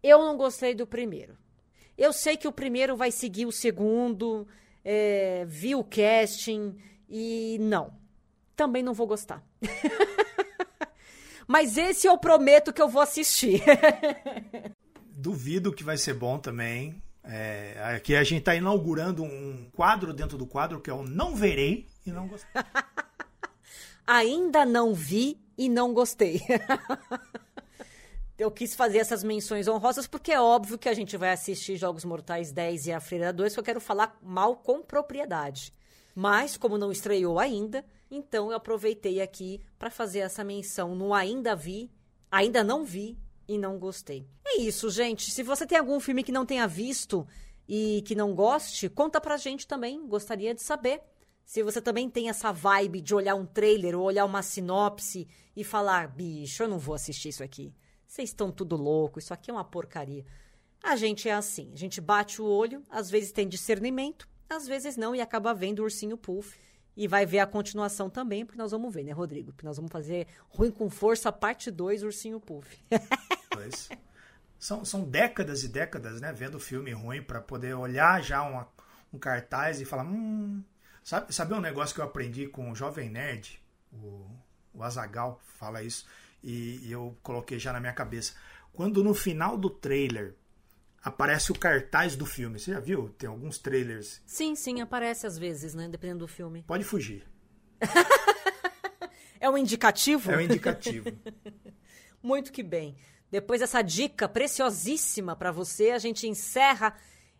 Eu 0.03 0.21
não 0.21 0.37
gostei 0.37 0.75
do 0.75 0.87
primeiro. 0.87 1.37
Eu 1.97 2.12
sei 2.12 2.37
que 2.37 2.49
o 2.49 2.53
primeiro 2.53 2.97
vai 2.97 3.11
seguir 3.11 3.45
o 3.45 3.53
segundo, 3.53 4.47
é, 4.85 5.45
vi 5.47 5.75
o 5.75 5.83
casting 5.85 6.77
e 7.09 7.59
não. 7.61 7.93
Também 8.55 8.83
não 8.83 8.95
vou 8.95 9.07
gostar. 9.07 9.45
Mas 11.47 11.77
esse 11.77 12.07
eu 12.07 12.17
prometo 12.19 12.73
que 12.73 12.81
eu 12.81 12.88
vou 12.88 13.03
assistir. 13.03 13.62
Duvido 15.11 15.73
que 15.73 15.83
vai 15.83 15.97
ser 15.97 16.14
bom 16.14 16.38
também. 16.38 17.03
É, 17.31 17.77
aqui 17.95 18.17
a 18.17 18.25
gente 18.25 18.38
está 18.38 18.55
inaugurando 18.55 19.23
um 19.23 19.69
quadro 19.75 20.14
dentro 20.14 20.38
do 20.38 20.47
quadro 20.47 20.81
que 20.81 20.88
é 20.88 20.95
o 20.95 21.03
Não 21.03 21.37
Verei 21.37 21.87
e 22.07 22.11
Não 22.11 22.27
Gostei. 22.27 22.51
Ainda 24.07 24.64
não 24.64 24.95
vi 24.95 25.38
e 25.59 25.69
não 25.69 25.93
gostei. 25.93 26.41
Eu 28.38 28.51
quis 28.51 28.75
fazer 28.75 28.99
essas 28.99 29.23
menções 29.23 29.69
honrosas 29.69 30.07
porque 30.07 30.33
é 30.33 30.41
óbvio 30.41 30.79
que 30.79 30.88
a 30.88 30.95
gente 30.95 31.14
vai 31.19 31.31
assistir 31.31 31.77
Jogos 31.77 32.07
Mortais 32.07 32.51
10 32.51 32.87
e 32.87 32.93
A 32.93 33.01
Freira 33.01 33.33
2, 33.35 33.53
que 33.53 33.61
eu 33.61 33.64
quero 33.64 33.81
falar 33.81 34.17
mal 34.23 34.57
com 34.57 34.81
propriedade. 34.81 35.75
Mas, 36.14 36.57
como 36.57 36.79
não 36.79 36.93
estreou 36.93 37.38
ainda, 37.38 37.85
então 38.11 38.51
eu 38.51 38.57
aproveitei 38.57 39.21
aqui 39.21 39.61
para 39.77 39.91
fazer 39.91 40.21
essa 40.21 40.45
menção 40.45 40.95
no 40.95 41.12
ainda 41.12 41.57
vi, 41.57 41.91
ainda 42.31 42.62
não 42.62 42.85
vi 42.85 43.19
e 43.48 43.56
não 43.56 43.78
gostei. 43.78 44.28
É 44.46 44.61
isso, 44.61 44.90
gente. 44.90 45.30
Se 45.30 45.42
você 45.42 45.66
tem 45.66 45.78
algum 45.78 45.98
filme 45.98 46.22
que 46.22 46.30
não 46.30 46.44
tenha 46.44 46.68
visto 46.68 47.26
e 47.66 48.02
que 48.06 48.14
não 48.14 48.34
goste, 48.34 48.88
conta 48.88 49.20
pra 49.20 49.38
gente 49.38 49.66
também. 49.66 50.06
Gostaria 50.06 50.54
de 50.54 50.62
saber. 50.62 51.00
Se 51.44 51.62
você 51.62 51.80
também 51.80 52.11
tem 52.11 52.28
essa 52.28 52.52
vibe 52.52 53.00
de 53.00 53.14
olhar 53.14 53.34
um 53.34 53.46
trailer 53.46 53.98
ou 53.98 54.04
olhar 54.04 54.26
uma 54.26 54.42
sinopse 54.42 55.26
e 55.56 55.64
falar, 55.64 56.08
bicho, 56.08 56.62
eu 56.62 56.68
não 56.68 56.78
vou 56.78 56.94
assistir 56.94 57.30
isso 57.30 57.42
aqui. 57.42 57.74
Vocês 58.06 58.28
estão 58.28 58.52
tudo 58.52 58.76
louco, 58.76 59.18
isso 59.18 59.32
aqui 59.32 59.50
é 59.50 59.54
uma 59.54 59.64
porcaria. 59.64 60.26
A 60.82 60.94
gente 60.94 61.28
é 61.28 61.32
assim, 61.32 61.70
a 61.72 61.76
gente 61.76 62.00
bate 62.00 62.40
o 62.40 62.44
olho, 62.44 62.82
às 62.90 63.11
vezes 63.11 63.32
tem 63.32 63.48
discernimento, 63.48 64.28
às 64.48 64.66
vezes 64.66 64.96
não 64.96 65.14
e 65.14 65.20
acaba 65.20 65.54
vendo 65.54 65.80
o 65.80 65.82
ursinho 65.84 66.16
puff. 66.16 66.56
E 66.98 67.06
vai 67.06 67.24
ver 67.24 67.38
a 67.38 67.46
continuação 67.46 68.11
também, 68.11 68.44
porque 68.44 68.58
nós 68.58 68.72
vamos 68.72 68.92
ver, 68.92 69.04
né, 69.04 69.12
Rodrigo? 69.12 69.52
Porque 69.52 69.64
nós 69.64 69.76
vamos 69.76 69.92
fazer 69.92 70.26
Ruim 70.48 70.72
com 70.72 70.90
Força, 70.90 71.30
parte 71.30 71.70
2, 71.70 72.02
Ursinho 72.02 72.40
Puff. 72.40 72.76
São, 74.61 74.85
são 74.85 75.05
décadas 75.05 75.62
e 75.62 75.68
décadas, 75.68 76.21
né, 76.21 76.33
vendo 76.33 76.59
filme 76.59 76.90
ruim 76.90 77.23
para 77.23 77.40
poder 77.40 77.75
olhar 77.75 78.21
já 78.21 78.42
uma, 78.42 78.68
um 79.12 79.16
cartaz 79.16 79.81
e 79.81 79.85
falar, 79.85 80.03
hum, 80.03 80.64
Sabe, 81.09 81.35
sabe 81.35 81.55
um 81.55 81.61
negócio 81.61 81.94
que 81.94 82.03
eu 82.03 82.05
aprendi 82.05 82.47
com 82.47 82.71
o 82.71 82.75
Jovem 82.75 83.09
Nerd? 83.09 83.59
O, 83.90 84.27
o 84.75 84.83
Azagal 84.83 85.40
fala 85.59 85.83
isso. 85.83 86.07
E, 86.44 86.87
e 86.87 86.92
eu 86.92 87.16
coloquei 87.23 87.59
já 87.59 87.73
na 87.73 87.81
minha 87.81 87.94
cabeça. 87.94 88.35
Quando 88.75 89.03
no 89.03 89.14
final 89.14 89.57
do 89.57 89.71
trailer 89.71 90.35
aparece 91.03 91.51
o 91.51 91.59
cartaz 91.59 92.14
do 92.14 92.27
filme. 92.27 92.59
Você 92.59 92.73
já 92.73 92.79
viu? 92.79 93.09
Tem 93.16 93.27
alguns 93.27 93.57
trailers. 93.57 94.21
Sim, 94.27 94.55
sim, 94.55 94.83
aparece 94.83 95.27
às 95.27 95.38
vezes, 95.38 95.75
né? 95.75 95.88
Dependendo 95.88 96.18
do 96.18 96.29
filme. 96.29 96.62
Pode 96.66 96.85
fugir. 96.85 97.27
é 99.40 99.49
um 99.49 99.57
indicativo? 99.57 100.31
É 100.31 100.37
um 100.37 100.40
indicativo. 100.42 101.11
Muito 102.23 102.53
que 102.53 102.62
bem. 102.62 102.99
Depois 103.31 103.61
dessa 103.61 103.83
dica 103.83 104.29
preciosíssima 104.29 105.37
para 105.37 105.53
você, 105.53 105.91
a 105.91 105.99
gente 105.99 106.27
encerra 106.27 106.95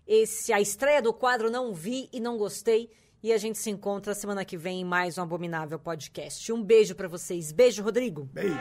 esse 0.07 0.53
a 0.53 0.61
estreia 0.61 1.03
do 1.03 1.13
quadro 1.13 1.51
Não 1.51 1.75
Vi 1.75 2.09
e 2.13 2.21
Não 2.21 2.37
Gostei. 2.37 2.91
E 3.23 3.33
a 3.33 3.39
gente 3.39 3.59
se 3.59 3.69
encontra 3.69 4.15
semana 4.15 4.45
que 4.45 4.57
vem 4.57 4.83
em 4.83 4.85
mais 4.85 5.19
um 5.19 5.23
Abominável 5.23 5.79
Podcast. 5.79 6.53
Um 6.53 6.63
beijo 6.63 6.95
para 6.95 7.09
vocês. 7.09 7.51
Beijo, 7.51 7.83
Rodrigo. 7.83 8.29
Beijo. 8.33 8.57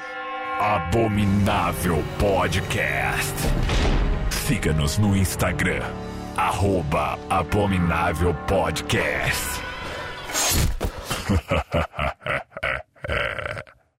Abominável 0.59 1.97
Podcast. 2.19 3.35
Siga-nos 4.47 4.97
no 4.97 5.15
Instagram. 5.15 5.83
Arroba 6.35 7.19
Abominável 7.29 8.33
Podcast. 8.47 9.61